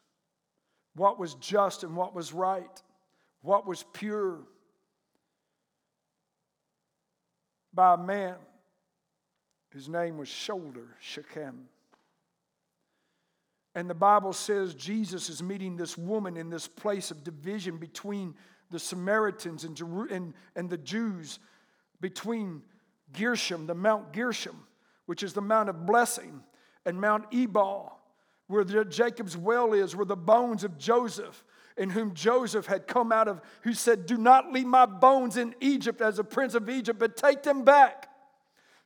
What 0.96 1.20
was 1.20 1.36
just 1.36 1.84
and 1.84 1.96
what 1.96 2.16
was 2.16 2.34
right, 2.34 2.82
what 3.42 3.68
was 3.68 3.86
pure, 3.94 4.40
by 7.74 7.94
a 7.94 7.98
man 7.98 8.36
whose 9.70 9.88
name 9.88 10.18
was 10.18 10.28
Shoulder 10.28 10.88
Shechem. 11.00 11.70
And 13.76 13.88
the 13.88 13.94
Bible 13.94 14.34
says 14.34 14.74
Jesus 14.74 15.30
is 15.30 15.44
meeting 15.44 15.78
this 15.78 15.96
woman 15.96 16.36
in 16.36 16.50
this 16.50 16.68
place 16.68 17.12
of 17.12 17.24
division 17.24 17.78
between 17.78 18.34
the 18.72 18.80
Samaritans 18.80 19.64
and, 19.64 19.80
and, 20.10 20.34
and 20.56 20.70
the 20.70 20.80
Jews, 20.80 21.38
between 22.02 22.64
Gershom, 23.14 23.68
the 23.68 23.76
Mount 23.76 24.14
Gershom, 24.14 24.68
which 25.06 25.24
is 25.24 25.34
the 25.34 25.42
Mount 25.42 25.70
of 25.70 25.86
Blessing, 25.86 26.44
and 26.86 27.00
Mount 27.00 27.26
Ebal, 27.34 27.98
where 28.48 28.64
Jacob's 28.64 29.36
well 29.36 29.74
is, 29.74 29.96
where 29.96 30.06
the 30.06 30.16
bones 30.16 30.64
of 30.64 30.78
Joseph, 30.78 31.44
in 31.78 31.90
whom 31.90 32.14
Joseph 32.14 32.66
had 32.66 32.88
come 32.88 33.12
out 33.12 33.28
of, 33.28 33.42
who 33.62 33.74
said, 33.74 34.06
Do 34.06 34.18
not 34.18 34.52
leave 34.52 34.66
my 34.66 34.86
bones 34.86 35.38
in 35.38 35.54
Egypt 35.60 36.02
as 36.02 36.18
a 36.18 36.24
prince 36.24 36.56
of 36.56 36.70
Egypt, 36.70 37.00
but 37.00 37.16
take 37.16 37.44
them 37.44 37.64
back 37.64 38.10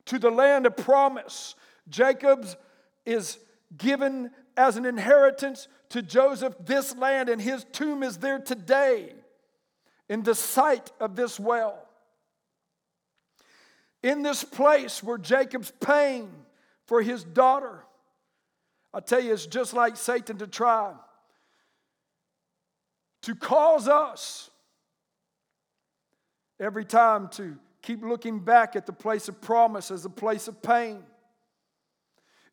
to 0.06 0.20
the 0.20 0.32
land 0.32 0.66
of 0.66 0.76
promise. 0.76 1.56
Jacob's 1.90 2.56
is 3.06 3.40
given 3.78 4.32
as 4.58 4.78
an 4.78 4.86
inheritance 4.86 5.68
to 5.90 6.02
Joseph 6.02 6.56
this 6.66 6.96
land, 6.96 7.30
and 7.30 7.42
his 7.42 7.66
tomb 7.72 8.04
is 8.04 8.18
there 8.18 8.40
today 8.40 9.14
in 10.10 10.24
the 10.24 10.36
site 10.36 10.92
of 11.00 11.16
this 11.16 11.40
well. 11.40 11.88
In 14.04 14.24
this 14.24 14.44
place 14.44 15.04
where 15.04 15.18
Jacob's 15.18 15.72
pain 15.80 16.30
for 16.88 17.02
his 17.02 17.24
daughter, 17.24 17.84
I 18.94 19.00
tell 19.00 19.22
you, 19.22 19.34
it's 19.34 19.46
just 19.46 19.74
like 19.74 19.96
Satan 19.96 20.38
to 20.38 20.48
try 20.48 20.94
to 23.22 23.36
cause 23.36 23.88
us 23.88 24.50
every 26.60 26.84
time 26.84 27.28
to 27.30 27.58
keep 27.82 28.04
looking 28.04 28.40
back 28.40 28.76
at 28.76 28.86
the 28.86 28.94
place 28.94 29.28
of 29.28 29.40
promise 29.42 29.92
as 29.92 30.06
a 30.06 30.10
place 30.10 30.48
of 30.48 30.62
pain. 30.62 31.04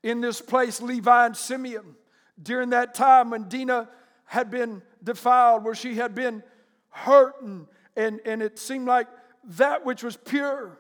In 0.03 0.21
this 0.21 0.41
place, 0.41 0.81
Levi 0.81 1.27
and 1.27 1.37
Simeon, 1.37 1.97
during 2.41 2.71
that 2.71 2.95
time 2.95 3.31
when 3.31 3.49
Dinah 3.49 3.89
had 4.27 4.51
been 4.51 4.83
defiled, 5.03 5.65
where 5.65 5.75
she 5.75 5.95
had 5.95 6.15
been 6.15 6.43
hurt, 6.91 7.41
and, 7.43 7.67
and, 7.97 8.21
and 8.27 8.43
it 8.43 8.59
seemed 8.59 8.87
like 8.87 9.09
that 9.45 9.85
which 9.85 10.03
was 10.03 10.17
pure 10.17 10.79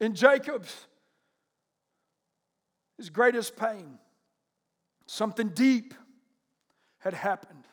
in 0.00 0.14
Jacob's, 0.14 0.86
his 2.96 3.10
greatest 3.10 3.56
pain, 3.56 3.98
something 5.06 5.48
deep 5.48 5.94
had 6.98 7.14
happened. 7.14 7.64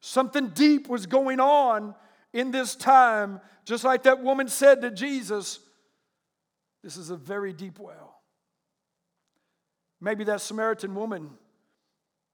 Something 0.00 0.48
deep 0.48 0.88
was 0.88 1.06
going 1.06 1.40
on 1.40 1.94
in 2.32 2.50
this 2.50 2.74
time, 2.74 3.40
just 3.64 3.84
like 3.84 4.04
that 4.04 4.22
woman 4.22 4.48
said 4.48 4.80
to 4.82 4.90
Jesus, 4.90 5.60
This 6.82 6.96
is 6.96 7.10
a 7.10 7.16
very 7.16 7.52
deep 7.52 7.78
well. 7.78 8.20
Maybe 10.00 10.24
that 10.24 10.40
Samaritan 10.40 10.94
woman, 10.94 11.30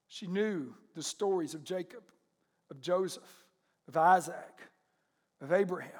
she 0.07 0.27
knew 0.27 0.73
the 0.95 1.03
stories 1.03 1.53
of 1.53 1.63
Jacob, 1.63 2.03
of 2.71 2.79
Joseph, 2.79 3.23
of 3.87 3.97
Isaac, 3.97 4.61
of 5.41 5.51
Abraham. 5.51 5.91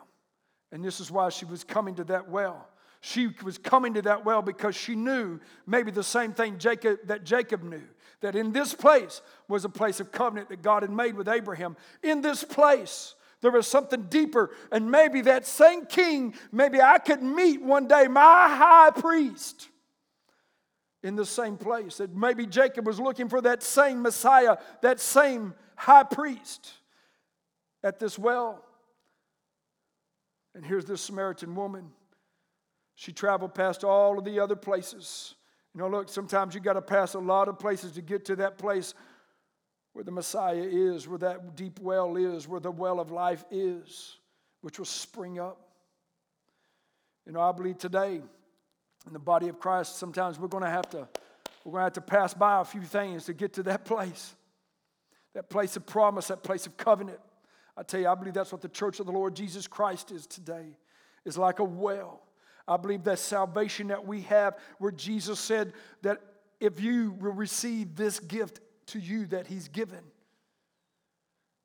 And 0.71 0.83
this 0.83 0.99
is 0.99 1.11
why 1.11 1.29
she 1.29 1.45
was 1.45 1.63
coming 1.63 1.95
to 1.95 2.03
that 2.05 2.29
well. 2.29 2.69
She 3.01 3.29
was 3.43 3.57
coming 3.57 3.93
to 3.93 4.01
that 4.03 4.25
well 4.25 4.41
because 4.41 4.75
she 4.75 4.95
knew 4.95 5.39
maybe 5.65 5.91
the 5.91 6.03
same 6.03 6.33
thing 6.33 6.57
Jacob, 6.57 6.99
that 7.05 7.23
Jacob 7.23 7.63
knew 7.63 7.83
that 8.21 8.35
in 8.35 8.51
this 8.51 8.73
place 8.73 9.21
was 9.47 9.65
a 9.65 9.69
place 9.69 9.99
of 9.99 10.11
covenant 10.11 10.49
that 10.49 10.61
God 10.61 10.83
had 10.83 10.91
made 10.91 11.15
with 11.15 11.27
Abraham. 11.27 11.77
In 12.01 12.21
this 12.21 12.43
place, 12.43 13.15
there 13.41 13.51
was 13.51 13.67
something 13.67 14.03
deeper, 14.03 14.49
and 14.71 14.89
maybe 14.89 15.21
that 15.21 15.45
same 15.45 15.85
king, 15.85 16.33
maybe 16.51 16.81
I 16.81 16.97
could 16.97 17.21
meet 17.21 17.61
one 17.61 17.87
day 17.87 18.07
my 18.07 18.55
high 18.55 18.91
priest 18.91 19.69
in 21.03 21.15
the 21.15 21.25
same 21.25 21.57
place. 21.57 21.97
That 21.97 22.15
maybe 22.15 22.47
Jacob 22.47 22.87
was 22.87 22.99
looking 22.99 23.29
for 23.29 23.41
that 23.41 23.61
same 23.61 24.01
Messiah, 24.01 24.57
that 24.81 24.99
same 24.99 25.53
high 25.75 26.03
priest 26.03 26.73
at 27.83 27.99
this 27.99 28.17
well. 28.17 28.63
And 30.55 30.65
here's 30.65 30.85
this 30.85 31.01
Samaritan 31.01 31.53
woman. 31.53 31.91
She 32.97 33.13
traveled 33.13 33.55
past 33.55 33.85
all 33.85 34.19
of 34.19 34.25
the 34.25 34.41
other 34.41 34.57
places 34.57 35.35
you 35.77 35.83
know, 35.83 35.89
look, 35.89 36.09
sometimes 36.09 36.55
you 36.55 36.59
got 36.59 36.73
to 36.73 36.81
pass 36.81 37.13
a 37.13 37.19
lot 37.19 37.47
of 37.47 37.59
places 37.59 37.91
to 37.91 38.01
get 38.01 38.25
to 38.25 38.35
that 38.37 38.57
place 38.57 38.95
where 39.93 40.03
the 40.03 40.09
Messiah 40.09 40.65
is, 40.67 41.07
where 41.07 41.19
that 41.19 41.55
deep 41.55 41.79
well 41.79 42.17
is, 42.17 42.47
where 42.47 42.59
the 42.59 42.71
well 42.71 42.99
of 42.99 43.11
life 43.11 43.45
is, 43.51 44.17
which 44.61 44.79
will 44.79 44.87
spring 44.87 45.37
up. 45.37 45.61
You 47.27 47.33
know, 47.33 47.41
I 47.41 47.51
believe 47.51 47.77
today 47.77 48.21
in 49.05 49.13
the 49.13 49.19
body 49.19 49.49
of 49.49 49.59
Christ, 49.59 49.97
sometimes 49.97 50.39
we're 50.39 50.47
going 50.47 50.63
to 50.63 50.69
have 50.69 50.89
to 50.89 51.07
we're 51.63 51.73
going 51.73 51.81
to 51.81 51.85
have 51.85 51.93
to 51.93 52.01
pass 52.01 52.33
by 52.33 52.61
a 52.61 52.65
few 52.65 52.81
things 52.81 53.25
to 53.25 53.33
get 53.33 53.53
to 53.53 53.63
that 53.63 53.85
place. 53.85 54.33
That 55.35 55.47
place 55.47 55.75
of 55.75 55.85
promise, 55.85 56.29
that 56.29 56.41
place 56.41 56.65
of 56.65 56.75
covenant. 56.75 57.19
I 57.75 57.83
tell 57.83 57.99
you, 57.99 58.07
I 58.07 58.15
believe 58.15 58.33
that's 58.33 58.51
what 58.51 58.61
the 58.61 58.69
church 58.69 58.99
of 58.99 59.05
the 59.05 59.11
Lord 59.11 59.35
Jesus 59.35 59.67
Christ 59.67 60.11
is 60.11 60.25
today. 60.25 60.75
Is 61.23 61.37
like 61.37 61.59
a 61.59 61.63
well 61.63 62.23
I 62.67 62.77
believe 62.77 63.03
that 63.05 63.19
salvation 63.19 63.87
that 63.87 64.05
we 64.05 64.21
have, 64.21 64.57
where 64.79 64.91
Jesus 64.91 65.39
said 65.39 65.73
that 66.01 66.19
if 66.59 66.79
you 66.79 67.11
will 67.19 67.31
receive 67.31 67.95
this 67.95 68.19
gift 68.19 68.59
to 68.87 68.99
you 68.99 69.25
that 69.27 69.47
He's 69.47 69.67
given, 69.67 70.03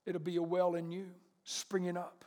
it'll 0.06 0.20
be 0.20 0.36
a 0.36 0.42
well 0.42 0.74
in 0.74 0.92
you, 0.92 1.08
springing 1.44 1.96
up. 1.96 2.24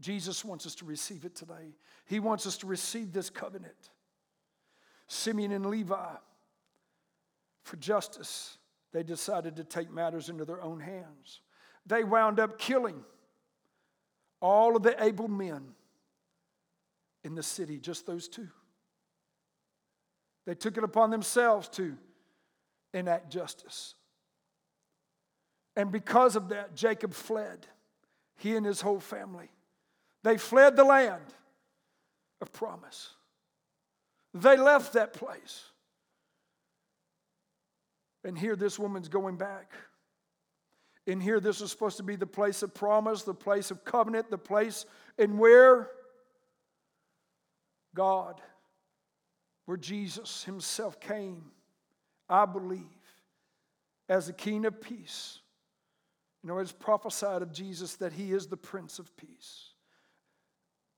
Jesus 0.00 0.44
wants 0.44 0.64
us 0.64 0.74
to 0.76 0.84
receive 0.84 1.24
it 1.24 1.34
today. 1.34 1.74
He 2.06 2.20
wants 2.20 2.46
us 2.46 2.56
to 2.58 2.66
receive 2.66 3.12
this 3.12 3.30
covenant. 3.30 3.90
Simeon 5.08 5.52
and 5.52 5.66
Levi, 5.66 6.14
for 7.64 7.76
justice, 7.76 8.58
they 8.92 9.02
decided 9.02 9.56
to 9.56 9.64
take 9.64 9.90
matters 9.90 10.28
into 10.28 10.44
their 10.44 10.62
own 10.62 10.80
hands. 10.80 11.40
They 11.84 12.04
wound 12.04 12.38
up 12.38 12.58
killing 12.58 13.04
all 14.40 14.76
of 14.76 14.82
the 14.82 15.02
able 15.02 15.28
men 15.28 15.74
in 17.24 17.34
the 17.34 17.42
city, 17.42 17.78
just 17.78 18.06
those 18.06 18.28
two. 18.28 18.48
They 20.46 20.54
took 20.54 20.78
it 20.78 20.84
upon 20.84 21.10
themselves 21.10 21.68
to 21.70 21.96
enact 22.94 23.30
justice. 23.30 23.94
And 25.76 25.92
because 25.92 26.36
of 26.36 26.48
that, 26.48 26.74
Jacob 26.74 27.12
fled, 27.14 27.66
he 28.36 28.56
and 28.56 28.64
his 28.64 28.80
whole 28.80 29.00
family. 29.00 29.50
They 30.24 30.38
fled 30.38 30.74
the 30.74 30.84
land 30.84 31.22
of 32.40 32.52
promise. 32.52 33.10
They 34.34 34.56
left 34.56 34.94
that 34.94 35.12
place. 35.12 35.64
And 38.24 38.36
here, 38.36 38.56
this 38.56 38.78
woman's 38.78 39.08
going 39.08 39.36
back. 39.36 39.72
And 41.06 41.22
here, 41.22 41.40
this 41.40 41.60
is 41.60 41.70
supposed 41.70 41.96
to 41.98 42.02
be 42.02 42.16
the 42.16 42.26
place 42.26 42.62
of 42.62 42.74
promise, 42.74 43.22
the 43.22 43.32
place 43.32 43.70
of 43.70 43.84
covenant, 43.84 44.30
the 44.30 44.38
place 44.38 44.84
in 45.16 45.38
where 45.38 45.90
God, 47.98 48.40
where 49.64 49.76
Jesus 49.76 50.44
himself 50.44 51.00
came, 51.00 51.42
I 52.28 52.46
believe, 52.46 52.84
as 54.08 54.28
a 54.28 54.32
king 54.32 54.66
of 54.66 54.80
peace. 54.80 55.40
You 56.44 56.48
know, 56.48 56.58
it's 56.58 56.70
prophesied 56.70 57.42
of 57.42 57.52
Jesus 57.52 57.96
that 57.96 58.12
he 58.12 58.30
is 58.30 58.46
the 58.46 58.56
Prince 58.56 59.00
of 59.00 59.16
Peace. 59.16 59.70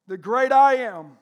The 0.09 0.19
great 0.19 0.53
I 0.53 0.75
am 0.75 1.17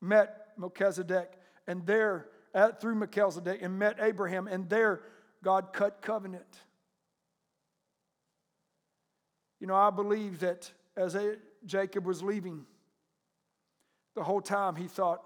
met 0.00 0.46
Melchizedek, 0.56 1.34
and 1.66 1.84
there, 1.84 2.28
at, 2.54 2.80
through 2.80 2.94
Melchizedek, 2.94 3.60
and 3.60 3.78
met 3.78 3.98
Abraham, 4.00 4.48
and 4.48 4.66
there 4.70 5.02
God 5.42 5.74
cut 5.74 6.00
covenant. 6.00 6.58
You 9.60 9.66
know, 9.66 9.76
I 9.76 9.90
believe 9.90 10.40
that 10.40 10.72
as 10.96 11.18
Jacob 11.66 12.06
was 12.06 12.22
leaving, 12.22 12.64
the 14.14 14.22
whole 14.22 14.40
time 14.40 14.76
he 14.76 14.86
thought, 14.86 15.22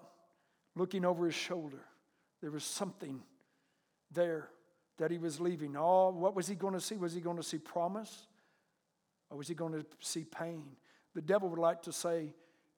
looking 0.74 1.04
over 1.04 1.26
his 1.26 1.34
shoulder, 1.34 1.84
there 2.40 2.50
was 2.50 2.64
something 2.64 3.22
there 4.12 4.48
that 4.98 5.10
he 5.10 5.18
was 5.18 5.40
leaving. 5.40 5.76
Oh, 5.76 6.10
what 6.10 6.34
was 6.34 6.48
he 6.48 6.54
going 6.54 6.74
to 6.74 6.80
see? 6.80 6.96
Was 6.96 7.12
he 7.12 7.20
going 7.20 7.36
to 7.36 7.42
see 7.42 7.58
promise? 7.58 8.26
Or 9.30 9.38
was 9.38 9.48
he 9.48 9.54
going 9.54 9.72
to 9.72 9.84
see 10.00 10.24
pain? 10.24 10.64
The 11.14 11.22
devil 11.22 11.48
would 11.48 11.58
like 11.58 11.82
to 11.82 11.92
say, 11.92 12.32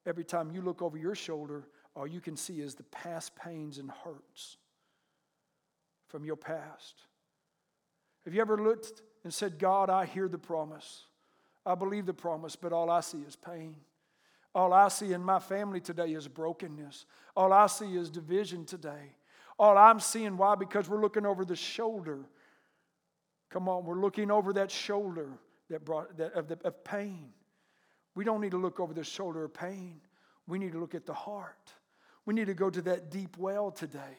every 0.07 0.25
time 0.25 0.51
you 0.51 0.62
look 0.62 0.83
over 0.83 0.96
your 0.96 1.14
shoulder, 1.14 1.68
all 1.94 2.07
you 2.07 2.20
can 2.20 2.37
see 2.37 2.61
is 2.61 2.75
the 2.75 2.83
past 2.85 3.37
pains 3.37 3.79
and 3.79 3.90
hurts 3.90 4.57
from 6.09 6.25
your 6.25 6.37
past. 6.37 6.94
Have 8.25 8.35
you 8.35 8.40
ever 8.40 8.57
looked 8.57 9.03
and 9.25 9.33
said, 9.33 9.59
God, 9.59 9.90
I 9.90 10.07
hear 10.07 10.29
the 10.29 10.38
promise. 10.38 11.05
I 11.64 11.75
believe 11.75 12.07
the 12.07 12.14
promise, 12.14 12.57
but 12.57 12.73
all 12.73 12.90
I 12.90 13.01
see 13.01 13.18
is 13.18 13.37
pain. 13.37 13.77
All 14.54 14.72
I 14.72 14.88
see 14.88 15.12
in 15.12 15.22
my 15.22 15.38
family 15.38 15.80
today 15.80 16.12
is 16.12 16.26
brokenness. 16.26 17.06
All 17.36 17.52
I 17.52 17.66
see 17.66 17.96
is 17.96 18.10
division 18.10 18.64
today. 18.64 19.14
All 19.58 19.76
I'm 19.76 20.00
seeing, 20.00 20.36
why? 20.36 20.54
Because 20.54 20.88
we're 20.88 21.00
looking 21.00 21.26
over 21.26 21.44
the 21.44 21.54
shoulder. 21.54 22.20
Come 23.50 23.68
on, 23.68 23.84
we're 23.84 24.00
looking 24.00 24.30
over 24.30 24.52
that 24.54 24.70
shoulder 24.70 25.28
that 25.68 25.84
brought 25.84 26.16
that, 26.16 26.32
of, 26.34 26.48
the, 26.48 26.58
of 26.64 26.82
pain. 26.82 27.30
We 28.14 28.24
don't 28.24 28.40
need 28.40 28.50
to 28.52 28.58
look 28.58 28.80
over 28.80 28.92
the 28.92 29.04
shoulder 29.04 29.44
of 29.44 29.54
pain. 29.54 30.00
We 30.46 30.58
need 30.58 30.72
to 30.72 30.80
look 30.80 30.94
at 30.94 31.06
the 31.06 31.14
heart. 31.14 31.72
We 32.26 32.34
need 32.34 32.46
to 32.46 32.54
go 32.54 32.70
to 32.70 32.82
that 32.82 33.10
deep 33.10 33.36
well 33.38 33.70
today. 33.70 34.18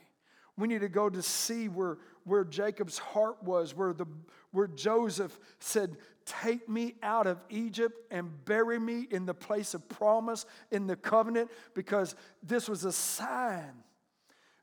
We 0.62 0.68
need 0.68 0.82
to 0.82 0.90
go 0.90 1.10
to 1.10 1.24
see 1.24 1.70
where, 1.70 1.98
where 2.24 2.46
Jacob's 2.46 3.00
heart 3.00 3.42
was, 3.44 3.76
where, 3.76 3.94
the, 3.94 4.06
where 4.52 4.68
Joseph 4.68 5.40
said, 5.60 5.98
Take 6.26 6.70
me 6.70 6.94
out 7.02 7.26
of 7.26 7.42
Egypt 7.50 8.00
and 8.12 8.30
bury 8.46 8.78
me 8.78 9.08
in 9.10 9.26
the 9.26 9.34
place 9.34 9.74
of 9.74 9.90
promise, 9.90 10.46
in 10.70 10.86
the 10.86 10.96
covenant, 10.96 11.50
because 11.74 12.16
this 12.44 12.70
was 12.70 12.86
a 12.86 12.92
sign 12.92 13.74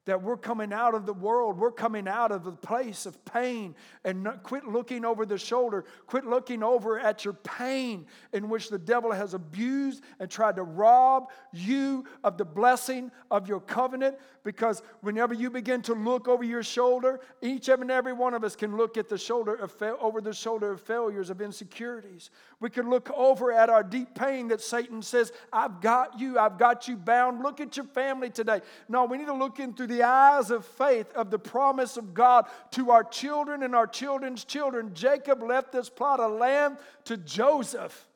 that 0.08 0.22
we're 0.22 0.38
coming 0.38 0.72
out 0.72 0.94
of 0.94 1.04
the 1.04 1.12
world, 1.12 1.58
we're 1.58 1.70
coming 1.70 2.08
out 2.08 2.32
of 2.32 2.42
the 2.42 2.50
place 2.50 3.04
of 3.04 3.22
pain, 3.26 3.74
and 4.04 4.26
quit 4.42 4.64
looking 4.64 5.04
over 5.04 5.26
the 5.26 5.36
shoulder, 5.36 5.84
quit 6.06 6.24
looking 6.24 6.62
over 6.62 6.98
at 6.98 7.26
your 7.26 7.34
pain 7.34 8.06
in 8.32 8.48
which 8.48 8.70
the 8.70 8.78
devil 8.78 9.12
has 9.12 9.34
abused 9.34 10.02
and 10.18 10.30
tried 10.30 10.56
to 10.56 10.62
rob 10.62 11.30
you 11.52 12.06
of 12.24 12.38
the 12.38 12.44
blessing 12.44 13.10
of 13.30 13.50
your 13.50 13.60
covenant. 13.60 14.16
Because 14.44 14.82
whenever 15.02 15.34
you 15.34 15.50
begin 15.50 15.82
to 15.82 15.92
look 15.92 16.26
over 16.26 16.42
your 16.42 16.62
shoulder, 16.62 17.20
each 17.42 17.68
and 17.68 17.90
every 17.90 18.14
one 18.14 18.32
of 18.32 18.44
us 18.44 18.56
can 18.56 18.78
look 18.78 18.96
at 18.96 19.10
the 19.10 19.18
shoulder 19.18 19.54
of 19.56 19.70
fa- 19.70 19.98
over 20.00 20.22
the 20.22 20.32
shoulder 20.32 20.70
of 20.72 20.80
failures, 20.80 21.28
of 21.28 21.42
insecurities. 21.42 22.30
We 22.58 22.70
can 22.70 22.88
look 22.88 23.10
over 23.14 23.52
at 23.52 23.68
our 23.68 23.82
deep 23.82 24.14
pain 24.14 24.48
that 24.48 24.62
Satan 24.62 25.02
says, 25.02 25.32
I've 25.52 25.82
got 25.82 26.18
you, 26.18 26.38
I've 26.38 26.56
got 26.56 26.88
you 26.88 26.96
bound. 26.96 27.42
Look 27.42 27.60
at 27.60 27.76
your 27.76 27.84
family 27.86 28.30
today. 28.30 28.62
No, 28.88 29.04
we 29.04 29.18
need 29.18 29.26
to 29.26 29.34
look 29.34 29.60
in 29.60 29.74
through 29.74 29.88
the 29.88 29.97
eyes 30.02 30.50
of 30.50 30.64
faith 30.64 31.10
of 31.14 31.30
the 31.30 31.38
promise 31.38 31.96
of 31.96 32.14
God 32.14 32.46
to 32.72 32.90
our 32.90 33.04
children 33.04 33.62
and 33.62 33.74
our 33.74 33.86
children's 33.86 34.44
children. 34.44 34.92
Jacob 34.94 35.42
left 35.42 35.72
this 35.72 35.88
plot 35.88 36.20
of 36.20 36.32
land 36.32 36.78
to 37.04 37.16
Joseph 37.16 38.06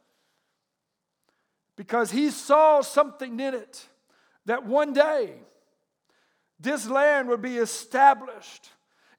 because 1.76 2.10
he 2.10 2.30
saw 2.30 2.80
something 2.80 3.40
in 3.40 3.54
it 3.54 3.86
that 4.46 4.66
one 4.66 4.92
day, 4.92 5.34
this 6.58 6.88
land 6.88 7.28
would 7.28 7.42
be 7.42 7.58
established 7.58 8.68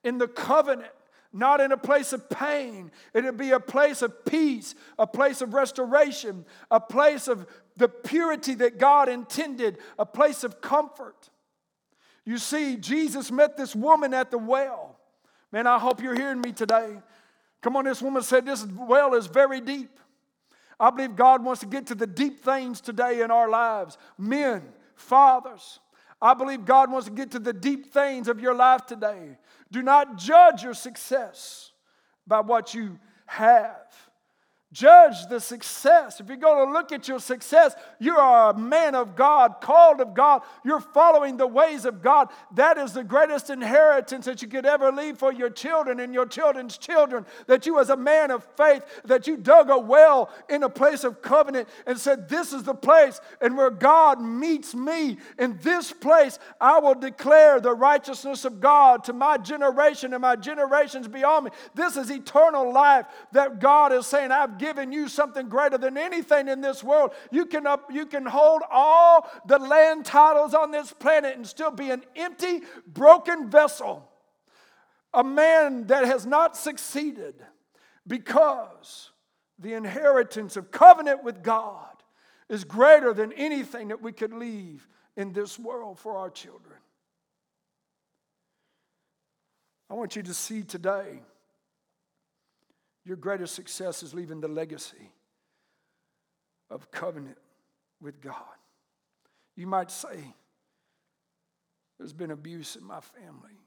in 0.03 0.17
the 0.17 0.27
covenant, 0.27 0.91
not 1.31 1.59
in 1.61 1.71
a 1.71 1.77
place 1.77 2.13
of 2.13 2.29
pain. 2.29 2.91
It 3.13 3.23
would 3.23 3.37
be 3.37 3.51
a 3.51 3.59
place 3.59 4.01
of 4.01 4.25
peace, 4.25 4.75
a 4.99 5.07
place 5.07 5.41
of 5.41 5.53
restoration, 5.53 6.45
a 6.69 6.79
place 6.79 7.27
of 7.27 7.47
the 7.75 7.89
purity 7.89 8.53
that 8.55 8.77
God 8.77 9.09
intended, 9.09 9.77
a 9.97 10.05
place 10.05 10.43
of 10.43 10.61
comfort. 10.61 11.29
You 12.25 12.37
see, 12.37 12.77
Jesus 12.77 13.31
met 13.31 13.57
this 13.57 13.75
woman 13.75 14.13
at 14.13 14.31
the 14.31 14.37
well. 14.37 14.97
Man, 15.51 15.67
I 15.67 15.77
hope 15.77 16.01
you're 16.01 16.15
hearing 16.15 16.41
me 16.41 16.51
today. 16.51 16.97
Come 17.61 17.75
on, 17.75 17.85
this 17.85 18.01
woman 18.01 18.23
said, 18.23 18.45
This 18.45 18.65
well 18.65 19.13
is 19.13 19.27
very 19.27 19.61
deep. 19.61 19.99
I 20.79 20.89
believe 20.89 21.15
God 21.15 21.43
wants 21.43 21.61
to 21.61 21.67
get 21.67 21.87
to 21.87 21.95
the 21.95 22.07
deep 22.07 22.43
things 22.43 22.81
today 22.81 23.21
in 23.21 23.31
our 23.31 23.49
lives. 23.49 23.97
Men, 24.17 24.63
fathers, 24.95 25.79
I 26.21 26.33
believe 26.33 26.65
God 26.65 26.91
wants 26.91 27.07
to 27.07 27.13
get 27.13 27.31
to 27.31 27.39
the 27.39 27.53
deep 27.53 27.93
things 27.93 28.27
of 28.27 28.39
your 28.39 28.55
life 28.55 28.85
today. 28.85 29.37
Do 29.71 29.81
not 29.81 30.17
judge 30.17 30.63
your 30.63 30.73
success 30.73 31.71
by 32.25 32.39
what 32.39 32.73
you 32.73 32.99
have. 33.25 33.93
Judge 34.73 35.27
the 35.29 35.39
success. 35.39 36.19
If 36.19 36.27
you're 36.27 36.37
going 36.37 36.67
to 36.67 36.73
look 36.73 36.91
at 36.91 37.07
your 37.07 37.19
success, 37.19 37.75
you 37.99 38.17
are 38.17 38.49
a 38.49 38.57
man 38.57 38.95
of 38.95 39.15
God, 39.15 39.61
called 39.61 40.01
of 40.01 40.15
God. 40.15 40.41
You're 40.65 40.79
following 40.79 41.37
the 41.37 41.45
ways 41.45 41.85
of 41.85 42.01
God. 42.01 42.29
That 42.55 42.79
is 42.79 42.91
the 42.91 43.03
greatest 43.03 43.51
inheritance 43.51 44.25
that 44.25 44.41
you 44.41 44.47
could 44.47 44.65
ever 44.65 44.91
leave 44.91 45.19
for 45.19 45.31
your 45.31 45.51
children 45.51 45.99
and 45.99 46.11
your 46.11 46.25
children's 46.25 46.79
children. 46.79 47.27
That 47.45 47.67
you, 47.67 47.79
as 47.79 47.91
a 47.91 47.95
man 47.95 48.31
of 48.31 48.43
faith, 48.57 48.83
that 49.05 49.27
you 49.27 49.37
dug 49.37 49.69
a 49.69 49.77
well 49.77 50.31
in 50.49 50.63
a 50.63 50.69
place 50.69 51.03
of 51.03 51.21
covenant 51.21 51.69
and 51.85 51.99
said, 51.99 52.27
This 52.27 52.51
is 52.51 52.63
the 52.63 52.73
place, 52.73 53.21
and 53.41 53.55
where 53.55 53.69
God 53.69 54.19
meets 54.19 54.73
me 54.73 55.19
in 55.37 55.59
this 55.61 55.91
place, 55.91 56.39
I 56.59 56.79
will 56.79 56.95
declare 56.95 57.59
the 57.59 57.75
righteousness 57.75 58.43
of 58.43 58.59
God 58.59 59.03
to 59.03 59.13
my 59.13 59.37
generation 59.37 60.13
and 60.13 60.21
my 60.23 60.35
generations 60.35 61.07
beyond 61.07 61.45
me. 61.45 61.51
This 61.75 61.95
is 61.95 62.09
eternal 62.09 62.73
life 62.73 63.05
that 63.33 63.59
God 63.59 63.93
is 63.93 64.07
saying, 64.07 64.31
I've 64.31 64.62
given 64.63 64.93
you 64.93 65.09
something 65.09 65.49
greater 65.49 65.77
than 65.77 65.97
anything 65.97 66.47
in 66.47 66.61
this 66.61 66.81
world. 66.81 67.11
You 67.31 67.45
can, 67.45 67.67
up, 67.67 67.91
you 67.91 68.05
can 68.05 68.25
hold 68.25 68.61
all 68.71 69.29
the 69.45 69.59
land 69.59 70.05
titles 70.05 70.53
on 70.53 70.71
this 70.71 70.93
planet 70.93 71.35
and 71.35 71.45
still 71.45 71.69
be 71.69 71.89
an 71.89 72.03
empty, 72.15 72.61
broken 72.87 73.49
vessel. 73.49 74.09
A 75.13 75.21
man 75.21 75.87
that 75.87 76.05
has 76.05 76.25
not 76.25 76.55
succeeded 76.55 77.35
because 78.07 79.11
the 79.59 79.73
inheritance 79.73 80.55
of 80.55 80.71
covenant 80.71 81.25
with 81.25 81.43
God 81.43 81.91
is 82.47 82.63
greater 82.63 83.13
than 83.13 83.33
anything 83.33 83.89
that 83.89 84.01
we 84.01 84.13
could 84.13 84.33
leave 84.33 84.87
in 85.17 85.33
this 85.33 85.59
world 85.59 85.99
for 85.99 86.15
our 86.15 86.29
children. 86.29 86.77
I 89.89 89.95
want 89.95 90.15
you 90.15 90.23
to 90.23 90.33
see 90.33 90.63
today 90.63 91.19
your 93.05 93.17
greatest 93.17 93.55
success 93.55 94.03
is 94.03 94.13
leaving 94.13 94.39
the 94.39 94.47
legacy 94.47 95.11
of 96.69 96.89
covenant 96.91 97.37
with 98.01 98.21
God. 98.21 98.35
You 99.55 99.67
might 99.67 99.91
say, 99.91 100.33
There's 101.97 102.13
been 102.13 102.31
abuse 102.31 102.75
in 102.75 102.83
my 102.83 102.99
family, 102.99 103.59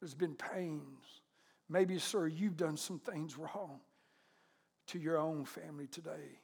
there's 0.00 0.14
been 0.14 0.34
pains. 0.34 1.20
Maybe, 1.66 1.98
sir, 1.98 2.26
you've 2.26 2.58
done 2.58 2.76
some 2.76 2.98
things 2.98 3.38
wrong 3.38 3.80
to 4.88 4.98
your 4.98 5.16
own 5.16 5.46
family 5.46 5.86
today. 5.86 6.40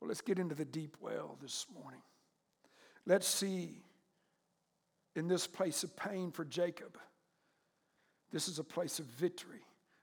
Well, 0.00 0.08
let's 0.08 0.22
get 0.22 0.38
into 0.38 0.54
the 0.54 0.64
deep 0.64 0.96
well 1.02 1.36
this 1.42 1.66
morning. 1.74 2.00
Let's 3.04 3.26
see 3.26 3.82
in 5.14 5.28
this 5.28 5.46
place 5.46 5.82
of 5.84 5.94
pain 5.96 6.30
for 6.32 6.46
Jacob, 6.46 6.96
this 8.32 8.48
is 8.48 8.58
a 8.58 8.64
place 8.64 8.98
of 8.98 9.04
victory 9.04 9.60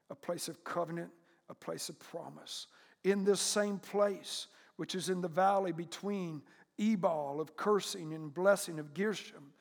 a 0.10 0.16
place 0.16 0.48
of 0.48 0.64
covenant, 0.64 1.12
a 1.50 1.54
place 1.54 1.90
of 1.90 2.00
promise. 2.00 2.68
In 3.04 3.24
this 3.24 3.40
same 3.40 3.80
place, 3.80 4.48
which 4.76 4.96
is 4.96 5.10
in 5.10 5.22
the 5.22 5.28
valley 5.28 5.72
between 5.72 6.42
Ebal 6.78 7.42
of 7.42 7.56
cursing 7.56 8.14
and 8.14 8.34
blessing 8.34 8.80
of 8.80 8.94
Gershom, 8.94 9.54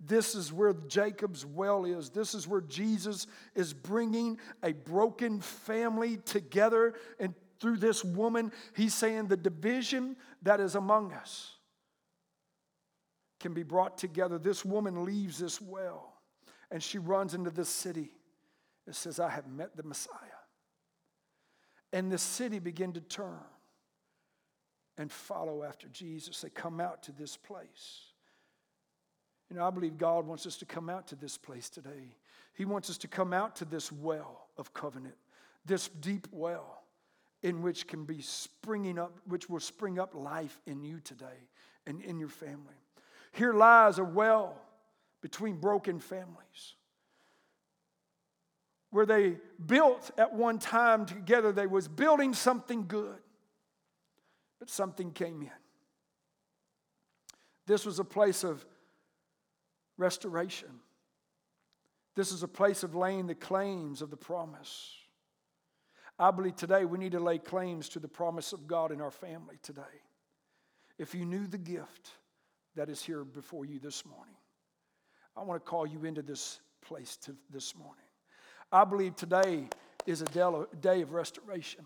this 0.00 0.34
is 0.34 0.52
where 0.52 0.74
Jacob's 0.88 1.46
well 1.46 1.84
is. 1.84 2.10
This 2.10 2.34
is 2.34 2.46
where 2.46 2.60
Jesus 2.60 3.26
is 3.54 3.72
bringing 3.72 4.38
a 4.62 4.72
broken 4.72 5.40
family 5.40 6.18
together. 6.18 6.94
And 7.18 7.34
through 7.60 7.78
this 7.78 8.04
woman, 8.04 8.52
he's 8.74 8.94
saying 8.94 9.28
the 9.28 9.36
division 9.36 10.16
that 10.42 10.60
is 10.60 10.74
among 10.74 11.12
us 11.12 11.52
can 13.40 13.54
be 13.54 13.62
brought 13.62 13.96
together. 13.96 14.38
This 14.38 14.64
woman 14.64 15.04
leaves 15.04 15.38
this 15.38 15.60
well 15.60 16.14
and 16.70 16.82
she 16.82 16.98
runs 16.98 17.34
into 17.34 17.50
this 17.50 17.68
city. 17.68 18.10
It 18.86 18.94
says, 18.94 19.18
I 19.18 19.30
have 19.30 19.46
met 19.48 19.76
the 19.76 19.82
Messiah. 19.82 20.14
And 21.92 22.10
the 22.10 22.18
city 22.18 22.58
began 22.58 22.92
to 22.92 23.00
turn 23.00 23.38
and 24.98 25.10
follow 25.10 25.62
after 25.62 25.88
Jesus. 25.88 26.40
They 26.40 26.50
come 26.50 26.80
out 26.80 27.02
to 27.04 27.12
this 27.12 27.36
place. 27.36 28.00
You 29.50 29.56
know, 29.56 29.66
I 29.66 29.70
believe 29.70 29.96
God 29.96 30.26
wants 30.26 30.46
us 30.46 30.56
to 30.56 30.64
come 30.64 30.88
out 30.88 31.06
to 31.08 31.16
this 31.16 31.38
place 31.38 31.68
today. 31.68 32.16
He 32.54 32.64
wants 32.64 32.90
us 32.90 32.98
to 32.98 33.08
come 33.08 33.32
out 33.32 33.56
to 33.56 33.64
this 33.64 33.90
well 33.90 34.48
of 34.56 34.72
covenant, 34.74 35.16
this 35.64 35.88
deep 35.88 36.26
well 36.30 36.82
in 37.42 37.62
which 37.62 37.86
can 37.86 38.04
be 38.04 38.20
springing 38.22 38.98
up, 38.98 39.12
which 39.26 39.48
will 39.48 39.60
spring 39.60 39.98
up 39.98 40.14
life 40.14 40.60
in 40.66 40.82
you 40.82 40.98
today 41.00 41.48
and 41.86 42.00
in 42.02 42.18
your 42.18 42.28
family. 42.28 42.74
Here 43.32 43.52
lies 43.52 43.98
a 43.98 44.04
well 44.04 44.56
between 45.20 45.56
broken 45.56 46.00
families 46.00 46.74
where 48.94 49.06
they 49.06 49.34
built 49.66 50.12
at 50.16 50.32
one 50.32 50.56
time 50.56 51.04
together. 51.04 51.50
They 51.50 51.66
was 51.66 51.88
building 51.88 52.32
something 52.32 52.86
good, 52.86 53.18
but 54.60 54.70
something 54.70 55.10
came 55.10 55.42
in. 55.42 55.50
This 57.66 57.84
was 57.84 57.98
a 57.98 58.04
place 58.04 58.44
of 58.44 58.64
restoration. 59.96 60.68
This 62.14 62.30
is 62.30 62.44
a 62.44 62.48
place 62.48 62.84
of 62.84 62.94
laying 62.94 63.26
the 63.26 63.34
claims 63.34 64.00
of 64.00 64.10
the 64.10 64.16
promise. 64.16 64.92
I 66.16 66.30
believe 66.30 66.54
today 66.54 66.84
we 66.84 66.96
need 66.96 67.12
to 67.12 67.20
lay 67.20 67.38
claims 67.38 67.88
to 67.90 67.98
the 67.98 68.06
promise 68.06 68.52
of 68.52 68.68
God 68.68 68.92
in 68.92 69.00
our 69.00 69.10
family 69.10 69.56
today. 69.60 69.82
If 70.98 71.16
you 71.16 71.24
knew 71.24 71.48
the 71.48 71.58
gift 71.58 72.10
that 72.76 72.88
is 72.88 73.02
here 73.02 73.24
before 73.24 73.64
you 73.64 73.80
this 73.80 74.06
morning, 74.06 74.36
I 75.36 75.42
want 75.42 75.64
to 75.64 75.68
call 75.68 75.84
you 75.84 76.04
into 76.04 76.22
this 76.22 76.60
place 76.80 77.16
to, 77.22 77.34
this 77.50 77.74
morning. 77.74 78.03
I 78.74 78.82
believe 78.82 79.14
today 79.14 79.68
is 80.04 80.20
a 80.20 80.66
day 80.80 81.00
of 81.00 81.12
restoration. 81.12 81.84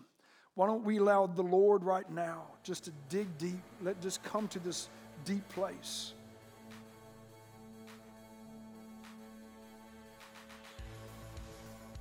Why 0.55 0.65
don't 0.65 0.83
we 0.83 0.97
allow 0.97 1.27
the 1.27 1.43
Lord 1.43 1.83
right 1.83 2.09
now 2.09 2.47
just 2.63 2.85
to 2.85 2.91
dig 3.09 3.27
deep? 3.37 3.61
Let 3.83 4.01
just 4.01 4.23
come 4.23 4.47
to 4.47 4.57
this 4.57 4.89
deep 5.23 5.47
place. 5.49 6.13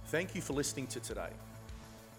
Thank 0.07 0.35
you 0.35 0.41
for 0.41 0.55
listening 0.55 0.87
to 0.87 1.01
today. 1.01 1.33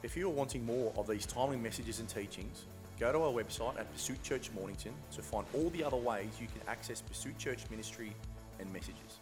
If 0.03 0.15
you 0.15 0.27
are 0.27 0.31
wanting 0.31 0.63
more 0.63 0.93
of 0.95 1.07
these 1.07 1.25
timely 1.25 1.57
messages 1.57 1.99
and 1.99 2.07
teachings, 2.07 2.65
go 2.99 3.11
to 3.11 3.17
our 3.17 3.31
website 3.31 3.79
at 3.79 3.91
Pursuit 3.91 4.21
Church 4.21 4.51
Mornington 4.51 4.93
to 5.15 5.23
find 5.23 5.47
all 5.55 5.71
the 5.71 5.83
other 5.83 5.97
ways 5.97 6.29
you 6.39 6.45
can 6.45 6.61
access 6.67 7.01
Pursuit 7.01 7.35
Church 7.39 7.67
ministry 7.71 8.13
and 8.59 8.71
messages. 8.71 9.21